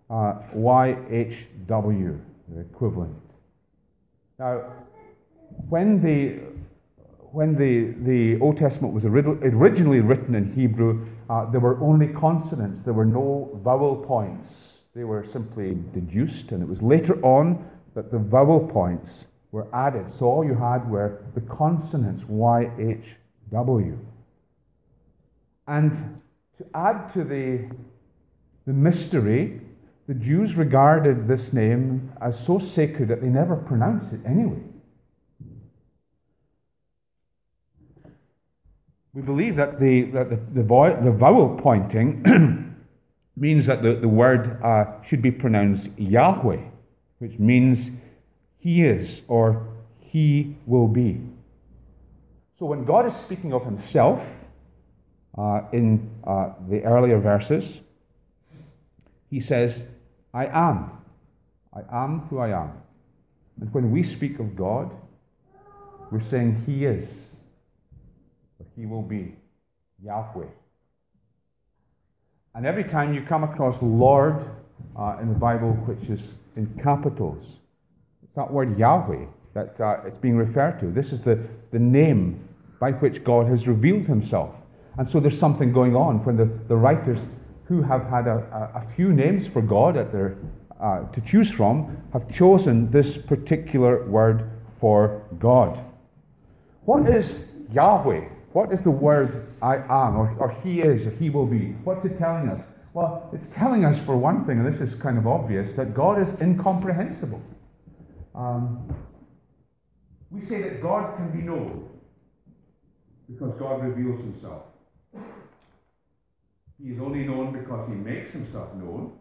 uh, 0.09 0.39
YHW, 0.53 2.19
the 2.49 2.59
equivalent. 2.59 3.15
Now, 4.37 4.63
when 5.69 6.01
the 6.01 6.53
when 7.33 7.55
the, 7.55 7.95
the 8.05 8.39
Old 8.41 8.57
Testament 8.57 8.93
was 8.93 9.05
originally 9.05 10.01
written 10.01 10.35
in 10.35 10.53
Hebrew, 10.53 11.07
uh, 11.31 11.49
there 11.49 11.59
were 11.59 11.81
only 11.81 12.07
consonants. 12.07 12.83
There 12.83 12.93
were 12.93 13.05
no 13.05 13.59
vowel 13.63 13.95
points. 13.95 14.81
They 14.93 15.03
were 15.03 15.25
simply 15.25 15.75
deduced, 15.93 16.51
and 16.51 16.61
it 16.61 16.69
was 16.69 16.83
later 16.83 17.19
on 17.25 17.67
that 17.95 18.11
the 18.11 18.19
vowel 18.19 18.67
points 18.67 19.25
were 19.51 19.67
added. 19.73 20.11
So 20.11 20.27
all 20.27 20.45
you 20.45 20.53
had 20.53 20.87
were 20.87 21.23
the 21.33 21.41
consonants 21.41 22.23
Y, 22.27 22.69
H, 22.77 23.15
W. 23.51 23.97
And 25.67 26.21
to 26.59 26.65
add 26.75 27.11
to 27.13 27.23
the, 27.23 27.67
the 28.67 28.73
mystery, 28.73 29.59
the 30.07 30.13
Jews 30.13 30.55
regarded 30.55 31.27
this 31.27 31.51
name 31.51 32.11
as 32.21 32.37
so 32.37 32.59
sacred 32.59 33.07
that 33.09 33.21
they 33.21 33.29
never 33.29 33.55
pronounced 33.55 34.13
it 34.13 34.19
anyway. 34.23 34.61
We 39.13 39.21
believe 39.21 39.57
that 39.57 39.79
the, 39.79 40.05
that 40.05 40.29
the, 40.31 40.39
the, 40.53 40.63
vo- 40.63 40.99
the 40.99 41.11
vowel 41.11 41.59
pointing 41.61 42.75
means 43.37 43.67
that 43.67 43.83
the, 43.83 43.93
the 43.93 44.07
word 44.07 44.59
uh, 44.63 44.85
should 45.03 45.21
be 45.21 45.29
pronounced 45.29 45.87
Yahweh, 45.97 46.61
which 47.19 47.37
means 47.37 47.91
He 48.57 48.83
is 48.83 49.21
or 49.27 49.67
He 49.99 50.55
will 50.65 50.87
be. 50.87 51.21
So 52.57 52.65
when 52.65 52.85
God 52.85 53.05
is 53.05 53.15
speaking 53.15 53.53
of 53.53 53.65
Himself 53.65 54.23
uh, 55.37 55.61
in 55.71 56.09
uh, 56.25 56.53
the 56.67 56.83
earlier 56.83 57.19
verses, 57.19 57.81
He 59.29 59.41
says, 59.41 59.83
I 60.33 60.47
am. 60.47 60.89
I 61.71 62.03
am 62.03 62.21
who 62.29 62.39
I 62.39 62.49
am. 62.49 62.71
And 63.61 63.71
when 63.75 63.91
we 63.91 64.01
speak 64.01 64.39
of 64.39 64.55
God, 64.55 64.91
we're 66.09 66.21
saying 66.21 66.63
He 66.65 66.85
is 66.85 67.27
he 68.75 68.85
will 68.85 69.01
be 69.01 69.35
Yahweh. 70.03 70.47
And 72.55 72.65
every 72.65 72.83
time 72.83 73.13
you 73.13 73.21
come 73.21 73.43
across 73.43 73.81
Lord 73.81 74.45
uh, 74.97 75.17
in 75.21 75.29
the 75.29 75.39
Bible, 75.39 75.71
which 75.85 76.09
is 76.09 76.33
in 76.55 76.67
capitals, 76.83 77.43
it's 78.23 78.35
that 78.35 78.51
word 78.51 78.77
Yahweh 78.77 79.25
that 79.53 79.79
uh, 79.79 80.01
it's 80.05 80.17
being 80.17 80.37
referred 80.37 80.79
to. 80.79 80.87
This 80.87 81.11
is 81.13 81.21
the, 81.21 81.39
the 81.71 81.79
name 81.79 82.47
by 82.79 82.91
which 82.91 83.23
God 83.23 83.47
has 83.47 83.67
revealed 83.67 84.07
himself. 84.07 84.55
And 84.97 85.07
so 85.07 85.19
there's 85.19 85.37
something 85.37 85.71
going 85.71 85.95
on 85.95 86.23
when 86.25 86.37
the, 86.37 86.45
the 86.67 86.75
writers 86.75 87.19
who 87.65 87.81
have 87.81 88.07
had 88.09 88.27
a, 88.27 88.71
a, 88.75 88.81
a 88.81 88.95
few 88.95 89.13
names 89.13 89.47
for 89.47 89.61
God 89.61 89.97
at 89.97 90.11
their, 90.11 90.37
uh, 90.79 91.05
to 91.11 91.21
choose 91.21 91.49
from 91.49 91.97
have 92.11 92.29
chosen 92.31 92.91
this 92.91 93.17
particular 93.17 94.05
word 94.05 94.51
for 94.79 95.23
God. 95.39 95.79
What 96.85 97.09
is 97.09 97.47
Yahweh? 97.71 98.27
What 98.53 98.71
is 98.71 98.83
the 98.83 98.91
word 98.91 99.47
I 99.61 99.77
am, 99.77 100.15
or, 100.15 100.35
or 100.37 100.51
he 100.63 100.81
is, 100.81 101.07
or 101.07 101.11
he 101.11 101.31
will 101.31 101.47
be? 101.47 101.71
What's 101.83 102.05
it 102.05 102.19
telling 102.19 102.49
us? 102.49 102.63
Well, 102.93 103.29
it's 103.33 103.49
telling 103.49 103.83
us, 103.83 103.97
for 104.05 104.15
one 104.15 104.45
thing, 104.45 104.59
and 104.59 104.71
this 104.71 104.79
is 104.79 104.93
kind 104.93 105.17
of 105.17 105.25
obvious, 105.25 105.75
that 105.75 105.95
God 105.95 106.21
is 106.21 106.39
incomprehensible. 106.39 107.41
Um, 108.35 108.95
we 110.29 110.45
say 110.45 110.61
that 110.61 110.81
God 110.83 111.17
can 111.17 111.31
be 111.31 111.43
known 111.43 111.89
because 113.27 113.55
God 113.57 113.83
reveals 113.83 114.21
himself. 114.21 114.63
He 116.79 116.89
is 116.89 116.99
only 116.99 117.25
known 117.25 117.53
because 117.53 117.87
he 117.87 117.95
makes 117.95 118.33
himself 118.33 118.73
known. 118.75 119.13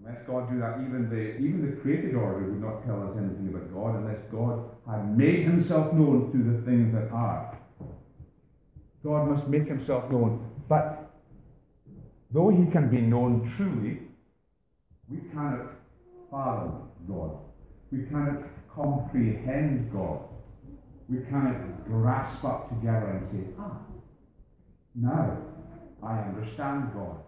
Unless 0.00 0.26
God 0.26 0.50
do 0.50 0.58
that, 0.58 0.80
even 0.80 1.08
the 1.08 1.38
even 1.38 1.70
the 1.70 1.80
created 1.80 2.16
order 2.16 2.50
would 2.50 2.60
not 2.60 2.84
tell 2.84 3.00
us 3.02 3.16
anything 3.16 3.54
about 3.54 3.72
God 3.72 3.96
unless 3.96 4.20
God 4.32 4.64
had 4.90 5.16
made 5.16 5.44
himself 5.44 5.92
known 5.92 6.32
through 6.32 6.52
the 6.52 6.66
things 6.66 6.92
that 6.94 7.12
are. 7.12 7.53
God 9.04 9.28
must 9.28 9.46
make 9.48 9.68
himself 9.68 10.10
known. 10.10 10.50
But 10.66 11.10
though 12.30 12.48
he 12.48 12.70
can 12.72 12.88
be 12.90 13.02
known 13.02 13.52
truly, 13.54 14.00
we 15.10 15.18
cannot 15.30 15.72
fathom 16.30 16.88
God. 17.06 17.38
We 17.92 18.04
cannot 18.06 18.44
comprehend 18.74 19.92
God. 19.92 20.20
We 21.08 21.18
cannot 21.26 21.84
grasp 21.84 22.44
up 22.44 22.70
together 22.70 23.06
and 23.06 23.30
say, 23.30 23.54
ah, 23.60 23.76
now 24.94 25.36
I 26.02 26.20
understand 26.20 26.92
God. 26.94 27.20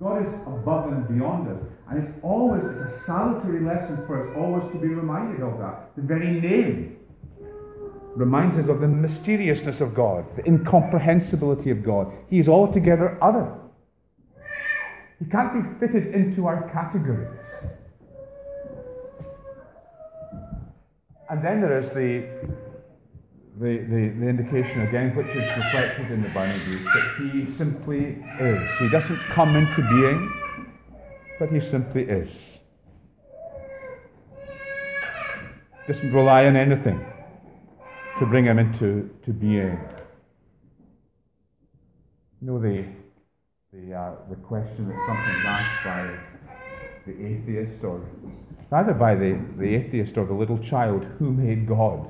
God 0.00 0.26
is 0.26 0.34
above 0.46 0.92
and 0.92 1.08
beyond 1.08 1.48
us. 1.48 1.62
And 1.88 2.02
it's 2.02 2.18
always, 2.22 2.64
it's 2.64 2.94
a 2.94 2.98
salutary 3.00 3.60
lesson 3.60 4.06
for 4.06 4.28
us 4.28 4.36
always 4.36 4.70
to 4.72 4.78
be 4.78 4.88
reminded 4.88 5.42
of 5.42 5.58
that. 5.58 5.94
The 5.96 6.02
very 6.02 6.40
name 6.40 6.89
reminds 8.16 8.56
us 8.58 8.68
of 8.68 8.80
the 8.80 8.88
mysteriousness 8.88 9.80
of 9.80 9.94
God, 9.94 10.24
the 10.36 10.46
incomprehensibility 10.46 11.70
of 11.70 11.82
God. 11.82 12.12
He 12.28 12.38
is 12.38 12.48
altogether 12.48 13.22
other. 13.22 13.52
He 15.18 15.26
can't 15.26 15.52
be 15.52 15.78
fitted 15.78 16.14
into 16.14 16.46
our 16.46 16.68
categories. 16.70 17.30
And 21.28 21.42
then 21.44 21.60
there 21.60 21.78
is 21.78 21.90
the, 21.90 22.26
the, 23.60 23.78
the, 23.78 24.08
the 24.18 24.28
indication 24.28 24.80
again, 24.88 25.14
which 25.14 25.28
is 25.28 25.56
reflected 25.56 26.10
in 26.10 26.22
the 26.22 26.28
Bush, 26.30 26.34
that 26.34 27.30
he 27.32 27.52
simply 27.52 28.18
is. 28.40 28.78
He 28.78 28.88
doesn't 28.88 29.18
come 29.28 29.54
into 29.54 29.88
being, 29.88 30.32
but 31.38 31.50
he 31.50 31.60
simply 31.60 32.02
is. 32.02 32.58
Doesn't 35.86 36.12
rely 36.12 36.46
on 36.46 36.56
anything 36.56 37.00
to 38.20 38.26
bring 38.26 38.44
him 38.44 38.58
into 38.58 39.08
to 39.24 39.32
being. 39.32 39.78
You 42.42 42.46
know 42.46 42.58
the 42.60 42.84
the 43.72 43.94
uh, 43.94 44.12
the 44.28 44.36
question 44.36 44.88
that 44.88 44.98
sometimes 45.06 45.44
asked 45.46 45.84
by 45.84 46.18
the 47.06 47.26
atheist 47.26 47.82
or 47.82 48.06
either 48.72 48.92
by 48.92 49.14
the, 49.14 49.40
the 49.56 49.74
atheist 49.74 50.18
or 50.18 50.26
the 50.26 50.34
little 50.34 50.58
child, 50.58 51.02
who 51.18 51.32
made 51.32 51.66
God? 51.66 52.08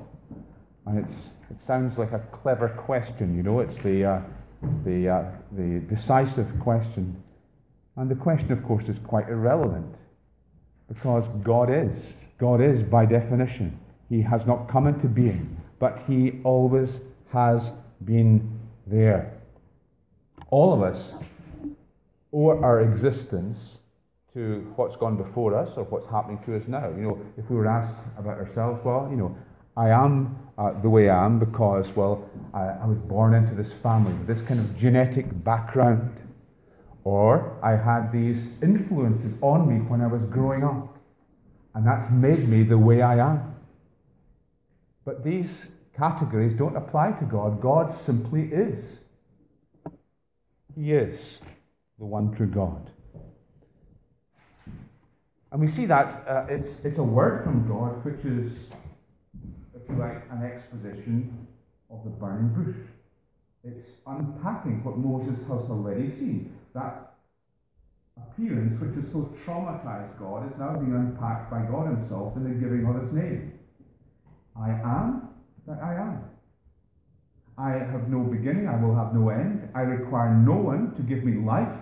And 0.84 0.98
it's 0.98 1.28
it 1.48 1.60
sounds 1.64 1.96
like 1.96 2.10
a 2.10 2.18
clever 2.32 2.70
question, 2.70 3.36
you 3.36 3.44
know, 3.44 3.60
it's 3.60 3.78
the 3.78 4.04
uh, 4.04 4.20
the 4.84 5.08
uh, 5.08 5.24
the 5.52 5.78
decisive 5.88 6.58
question. 6.58 7.22
And 7.94 8.10
the 8.10 8.16
question, 8.16 8.50
of 8.50 8.64
course, 8.64 8.88
is 8.88 8.98
quite 8.98 9.28
irrelevant 9.28 9.94
because 10.88 11.24
God 11.44 11.70
is. 11.70 12.14
God 12.38 12.60
is 12.60 12.82
by 12.82 13.06
definition. 13.06 13.78
He 14.08 14.22
has 14.22 14.44
not 14.44 14.68
come 14.68 14.88
into 14.88 15.06
being 15.06 15.59
but 15.80 16.04
He 16.06 16.38
always 16.44 16.90
has 17.32 17.72
been 18.04 18.60
there. 18.86 19.32
All 20.50 20.72
of 20.72 20.82
us 20.82 21.14
owe 22.32 22.50
our 22.62 22.80
existence 22.80 23.78
to 24.34 24.72
what's 24.76 24.96
gone 24.96 25.16
before 25.16 25.56
us 25.56 25.70
or 25.76 25.84
what's 25.84 26.08
happening 26.08 26.38
to 26.44 26.56
us 26.56 26.68
now. 26.68 26.88
You 26.90 27.02
know, 27.02 27.20
if 27.36 27.50
we 27.50 27.56
were 27.56 27.66
asked 27.66 27.96
about 28.16 28.38
ourselves, 28.38 28.80
well, 28.84 29.08
you 29.10 29.16
know, 29.16 29.36
I 29.76 29.88
am 29.88 30.38
uh, 30.58 30.80
the 30.80 30.88
way 30.88 31.08
I 31.08 31.24
am 31.24 31.38
because, 31.38 31.88
well, 31.96 32.28
I, 32.54 32.62
I 32.82 32.86
was 32.86 32.98
born 32.98 33.34
into 33.34 33.54
this 33.54 33.72
family 33.72 34.12
with 34.12 34.26
this 34.26 34.42
kind 34.42 34.60
of 34.60 34.76
genetic 34.78 35.26
background. 35.44 36.16
Or 37.02 37.58
I 37.62 37.70
had 37.70 38.12
these 38.12 38.62
influences 38.62 39.32
on 39.40 39.66
me 39.66 39.80
when 39.88 40.00
I 40.00 40.06
was 40.06 40.22
growing 40.24 40.62
up. 40.62 40.98
And 41.74 41.86
that's 41.86 42.10
made 42.12 42.48
me 42.48 42.62
the 42.62 42.76
way 42.76 43.00
I 43.00 43.18
am. 43.18 43.54
But 45.10 45.24
these 45.24 45.72
categories 45.96 46.54
don't 46.54 46.76
apply 46.76 47.10
to 47.18 47.24
God. 47.24 47.60
God 47.60 47.92
simply 47.92 48.42
is. 48.42 48.98
He 50.76 50.92
is 50.92 51.40
the 51.98 52.04
one 52.04 52.32
true 52.36 52.46
God. 52.46 52.88
And 55.50 55.60
we 55.60 55.66
see 55.66 55.86
that 55.86 56.24
uh, 56.28 56.46
it's, 56.48 56.84
it's 56.84 56.98
a 56.98 57.02
word 57.02 57.42
from 57.42 57.66
God 57.66 58.04
which 58.04 58.24
is, 58.24 58.52
if 59.74 59.82
you 59.88 59.96
like, 59.96 60.22
an 60.30 60.44
exposition 60.44 61.48
of 61.90 62.04
the 62.04 62.10
burning 62.10 62.50
bush. 62.50 62.76
It's 63.64 63.90
unpacking 64.06 64.84
what 64.84 64.96
Moses 64.96 65.40
has 65.48 65.68
already 65.68 66.14
seen. 66.14 66.56
That 66.72 67.14
appearance, 68.16 68.80
which 68.80 68.94
has 68.94 69.10
so 69.10 69.34
traumatized 69.44 70.20
God, 70.20 70.46
is 70.46 70.56
now 70.56 70.74
being 70.74 70.94
unpacked 70.94 71.50
by 71.50 71.62
God 71.62 71.88
Himself 71.88 72.36
in 72.36 72.44
the 72.44 72.50
giving 72.50 72.86
of 72.86 73.02
His 73.02 73.12
name. 73.12 73.54
I 74.56 74.70
am 74.70 75.28
that 75.66 75.82
I 75.82 75.94
am. 75.94 76.24
I 77.58 77.72
have 77.72 78.08
no 78.08 78.20
beginning, 78.20 78.68
I 78.68 78.82
will 78.82 78.94
have 78.94 79.14
no 79.14 79.28
end. 79.28 79.68
I 79.74 79.80
require 79.80 80.34
no 80.34 80.54
one 80.54 80.94
to 80.96 81.02
give 81.02 81.24
me 81.24 81.44
life. 81.44 81.76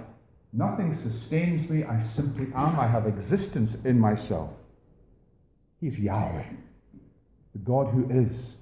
Nothing 0.52 0.98
sustains 1.00 1.68
me. 1.70 1.84
I 1.84 2.02
simply 2.02 2.46
am. 2.54 2.80
I 2.80 2.88
have 2.88 3.06
existence 3.06 3.76
in 3.84 3.98
myself. 3.98 4.50
He's 5.80 5.98
Yahweh, 5.98 6.44
the 7.52 7.58
God 7.58 7.92
who 7.92 8.10
is. 8.10 8.54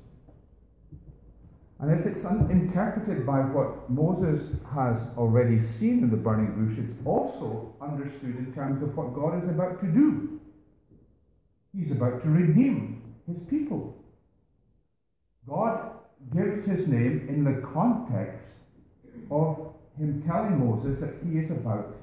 And 1.78 1.98
if 1.98 2.06
it's 2.06 2.24
interpreted 2.24 3.26
by 3.26 3.40
what 3.40 3.88
Moses 3.88 4.50
has 4.74 4.96
already 5.16 5.62
seen 5.78 6.02
in 6.02 6.10
the 6.10 6.16
burning 6.16 6.52
bush, 6.52 6.78
it's 6.78 7.06
also 7.06 7.74
understood 7.80 8.36
in 8.36 8.52
terms 8.54 8.82
of 8.82 8.96
what 8.96 9.14
God 9.14 9.42
is 9.42 9.48
about 9.48 9.80
to 9.80 9.86
do. 9.86 10.40
He's 11.74 11.92
about 11.92 12.22
to 12.22 12.28
redeem 12.28 13.02
his 13.26 13.36
people. 13.48 13.96
God 15.48 15.92
gives 16.34 16.66
his 16.66 16.88
name 16.88 17.26
in 17.28 17.44
the 17.44 17.60
context 17.72 18.48
of 19.30 19.72
him 19.98 20.22
telling 20.26 20.58
Moses 20.66 21.00
that 21.00 21.14
he 21.24 21.38
is 21.38 21.50
about 21.50 21.94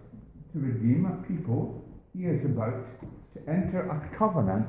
to 0.53 0.59
redeem 0.59 1.05
a 1.05 1.27
people, 1.27 1.83
he 2.15 2.25
is 2.25 2.45
about 2.45 2.86
to 3.33 3.49
enter 3.49 3.89
a 3.89 4.15
covenant 4.15 4.67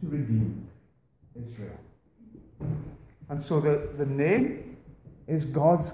to 0.00 0.08
redeem 0.08 0.66
Israel. 1.36 1.78
And 3.28 3.42
so 3.42 3.60
the, 3.60 3.88
the 3.98 4.06
name 4.06 4.76
is 5.26 5.44
God's 5.44 5.90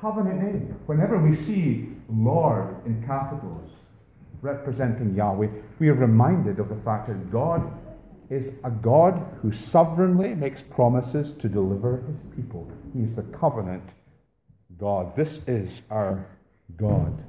covenant 0.00 0.42
name. 0.42 0.76
Whenever 0.86 1.18
we 1.18 1.36
see 1.36 1.88
Lord 2.08 2.84
in 2.86 3.04
capitals 3.06 3.70
representing 4.40 5.14
Yahweh, 5.14 5.48
we 5.78 5.88
are 5.88 5.94
reminded 5.94 6.58
of 6.58 6.68
the 6.68 6.76
fact 6.76 7.06
that 7.08 7.30
God 7.30 7.62
is 8.32 8.54
a 8.64 8.70
God 8.70 9.22
who 9.42 9.52
sovereignly 9.52 10.34
makes 10.34 10.62
promises 10.62 11.34
to 11.34 11.50
deliver 11.50 12.02
his 12.06 12.16
people. 12.34 12.66
He 12.94 13.00
is 13.00 13.14
the 13.14 13.24
covenant 13.24 13.82
God. 14.78 15.14
This 15.14 15.40
is 15.46 15.82
our 15.90 16.26
God. 16.78 17.22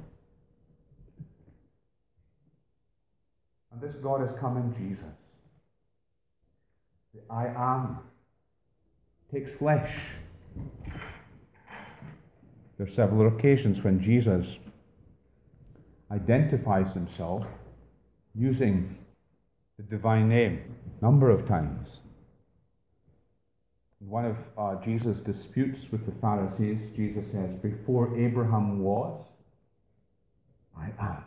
And 3.70 3.82
this 3.82 3.94
God 3.96 4.22
has 4.22 4.34
come 4.40 4.56
in 4.56 4.74
Jesus. 4.74 5.04
The 7.12 7.20
I 7.30 7.48
am 7.48 7.98
takes 9.30 9.52
flesh. 9.52 9.94
There 12.78 12.86
are 12.86 12.90
several 12.90 13.28
occasions 13.28 13.84
when 13.84 14.02
Jesus 14.02 14.58
identifies 16.10 16.94
himself 16.94 17.46
using 18.34 18.96
the 19.76 19.82
divine 19.82 20.28
name, 20.28 20.60
a 21.00 21.04
number 21.04 21.30
of 21.30 21.48
times. 21.48 21.86
In 24.00 24.08
one 24.08 24.24
of 24.24 24.36
uh, 24.56 24.84
Jesus' 24.84 25.18
disputes 25.18 25.80
with 25.90 26.06
the 26.06 26.12
Pharisees, 26.20 26.78
Jesus 26.94 27.24
says, 27.32 27.50
Before 27.60 28.16
Abraham 28.16 28.80
was, 28.80 29.24
I 30.76 30.90
am. 31.00 31.24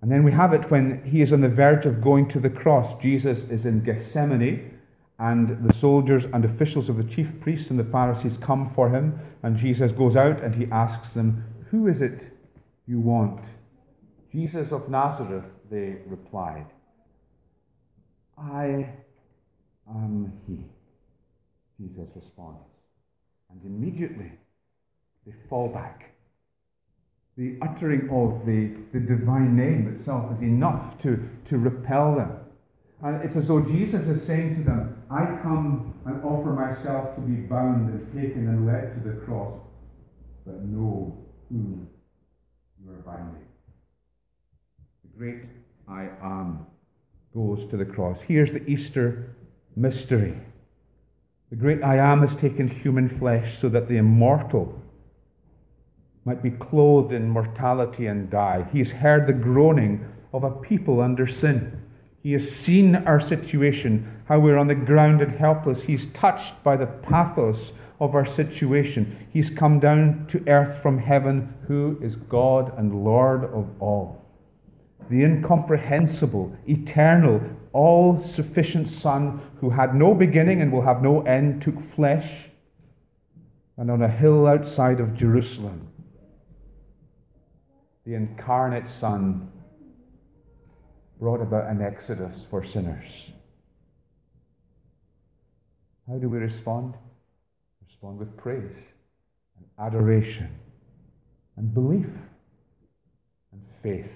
And 0.00 0.12
then 0.12 0.22
we 0.22 0.32
have 0.32 0.52
it 0.52 0.70
when 0.70 1.02
he 1.04 1.22
is 1.22 1.32
on 1.32 1.40
the 1.40 1.48
verge 1.48 1.86
of 1.86 2.02
going 2.02 2.28
to 2.30 2.40
the 2.40 2.50
cross. 2.50 3.00
Jesus 3.02 3.40
is 3.50 3.66
in 3.66 3.82
Gethsemane 3.82 4.78
and 5.18 5.68
the 5.68 5.74
soldiers 5.74 6.26
and 6.32 6.44
officials 6.44 6.88
of 6.88 6.96
the 6.96 7.14
chief 7.14 7.40
priests 7.40 7.70
and 7.70 7.78
the 7.78 7.84
Pharisees 7.84 8.36
come 8.36 8.70
for 8.74 8.90
him, 8.90 9.18
and 9.42 9.56
Jesus 9.56 9.90
goes 9.90 10.16
out 10.16 10.40
and 10.42 10.54
he 10.54 10.70
asks 10.70 11.14
them, 11.14 11.44
Who 11.70 11.88
is 11.88 12.00
it 12.00 12.32
you 12.86 13.00
want? 13.00 13.44
Jesus 14.30 14.70
of 14.70 14.88
Nazareth, 14.88 15.44
they 15.70 15.96
replied. 16.06 16.66
I 18.36 18.94
am 19.88 20.32
he. 20.46 20.64
Jesus 21.78 22.08
responds. 22.14 22.60
And 23.50 23.60
immediately 23.64 24.32
they 25.26 25.32
fall 25.48 25.68
back. 25.68 26.14
The 27.36 27.56
uttering 27.62 28.08
of 28.10 28.44
the, 28.46 28.72
the 28.92 29.00
divine 29.00 29.56
name 29.56 29.96
itself 29.96 30.36
is 30.36 30.42
enough 30.42 31.00
to, 31.02 31.28
to 31.46 31.58
repel 31.58 32.16
them. 32.16 32.32
And 33.02 33.22
it's 33.24 33.36
as 33.36 33.46
though 33.46 33.60
Jesus 33.60 34.08
is 34.08 34.24
saying 34.24 34.56
to 34.56 34.62
them, 34.64 35.02
I 35.08 35.24
come 35.42 35.94
and 36.04 36.22
offer 36.24 36.50
myself 36.50 37.14
to 37.14 37.20
be 37.20 37.42
bound 37.42 37.90
and 37.90 38.12
taken 38.12 38.48
and 38.48 38.66
led 38.66 38.94
to 38.94 39.08
the 39.08 39.16
cross, 39.24 39.60
but 40.44 40.64
know 40.64 41.16
whom 41.48 41.88
you 42.84 42.90
are 42.90 42.96
binding. 42.96 43.46
Great 45.18 45.46
I 45.88 46.10
am 46.22 46.64
goes 47.34 47.68
to 47.70 47.76
the 47.76 47.84
cross. 47.84 48.20
Here's 48.28 48.52
the 48.52 48.64
Easter 48.70 49.34
mystery. 49.74 50.38
The 51.50 51.56
great 51.56 51.82
I 51.82 51.96
am 51.96 52.24
has 52.24 52.36
taken 52.36 52.68
human 52.68 53.18
flesh 53.18 53.58
so 53.60 53.68
that 53.68 53.88
the 53.88 53.96
immortal 53.96 54.80
might 56.24 56.40
be 56.40 56.52
clothed 56.52 57.12
in 57.12 57.30
mortality 57.30 58.06
and 58.06 58.30
die. 58.30 58.68
He 58.70 58.78
has 58.78 58.92
heard 58.92 59.26
the 59.26 59.32
groaning 59.32 60.08
of 60.32 60.44
a 60.44 60.52
people 60.52 61.00
under 61.00 61.26
sin. 61.26 61.82
He 62.22 62.34
has 62.34 62.48
seen 62.48 62.94
our 62.94 63.20
situation, 63.20 64.22
how 64.26 64.38
we're 64.38 64.56
on 64.56 64.68
the 64.68 64.76
ground 64.76 65.20
and 65.20 65.36
helpless. 65.36 65.82
He's 65.82 66.06
touched 66.10 66.62
by 66.62 66.76
the 66.76 66.86
pathos 66.86 67.72
of 67.98 68.14
our 68.14 68.26
situation. 68.26 69.26
He's 69.32 69.50
come 69.50 69.80
down 69.80 70.28
to 70.30 70.48
earth 70.48 70.80
from 70.80 70.98
heaven, 70.98 71.54
who 71.66 71.98
is 72.00 72.14
God 72.14 72.72
and 72.78 73.04
Lord 73.04 73.42
of 73.42 73.68
all. 73.82 74.17
The 75.10 75.24
incomprehensible, 75.24 76.56
eternal, 76.66 77.40
all 77.72 78.22
sufficient 78.22 78.90
Son, 78.90 79.40
who 79.60 79.70
had 79.70 79.94
no 79.94 80.14
beginning 80.14 80.60
and 80.60 80.72
will 80.72 80.82
have 80.82 81.02
no 81.02 81.22
end, 81.22 81.62
took 81.62 81.94
flesh 81.94 82.48
and 83.78 83.92
on 83.92 84.02
a 84.02 84.08
hill 84.08 84.46
outside 84.46 84.98
of 84.98 85.14
Jerusalem, 85.14 85.88
the 88.04 88.14
incarnate 88.14 88.88
Son 88.88 89.52
brought 91.20 91.40
about 91.40 91.70
an 91.70 91.80
exodus 91.80 92.44
for 92.50 92.64
sinners. 92.64 93.30
How 96.08 96.18
do 96.18 96.28
we 96.28 96.38
respond? 96.38 96.94
Respond 97.86 98.18
with 98.18 98.36
praise 98.36 98.76
and 99.56 99.66
adoration 99.78 100.50
and 101.56 101.72
belief 101.72 102.10
and 103.52 103.62
faith 103.82 104.10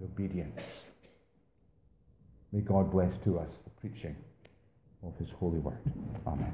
and 0.00 0.10
obedience. 0.10 0.84
May 2.52 2.60
God 2.60 2.90
bless 2.90 3.16
to 3.24 3.38
us 3.38 3.50
the 3.64 3.70
preaching 3.70 4.16
of 5.02 5.16
his 5.18 5.30
holy 5.30 5.58
word. 5.58 5.78
Amen. 6.26 6.52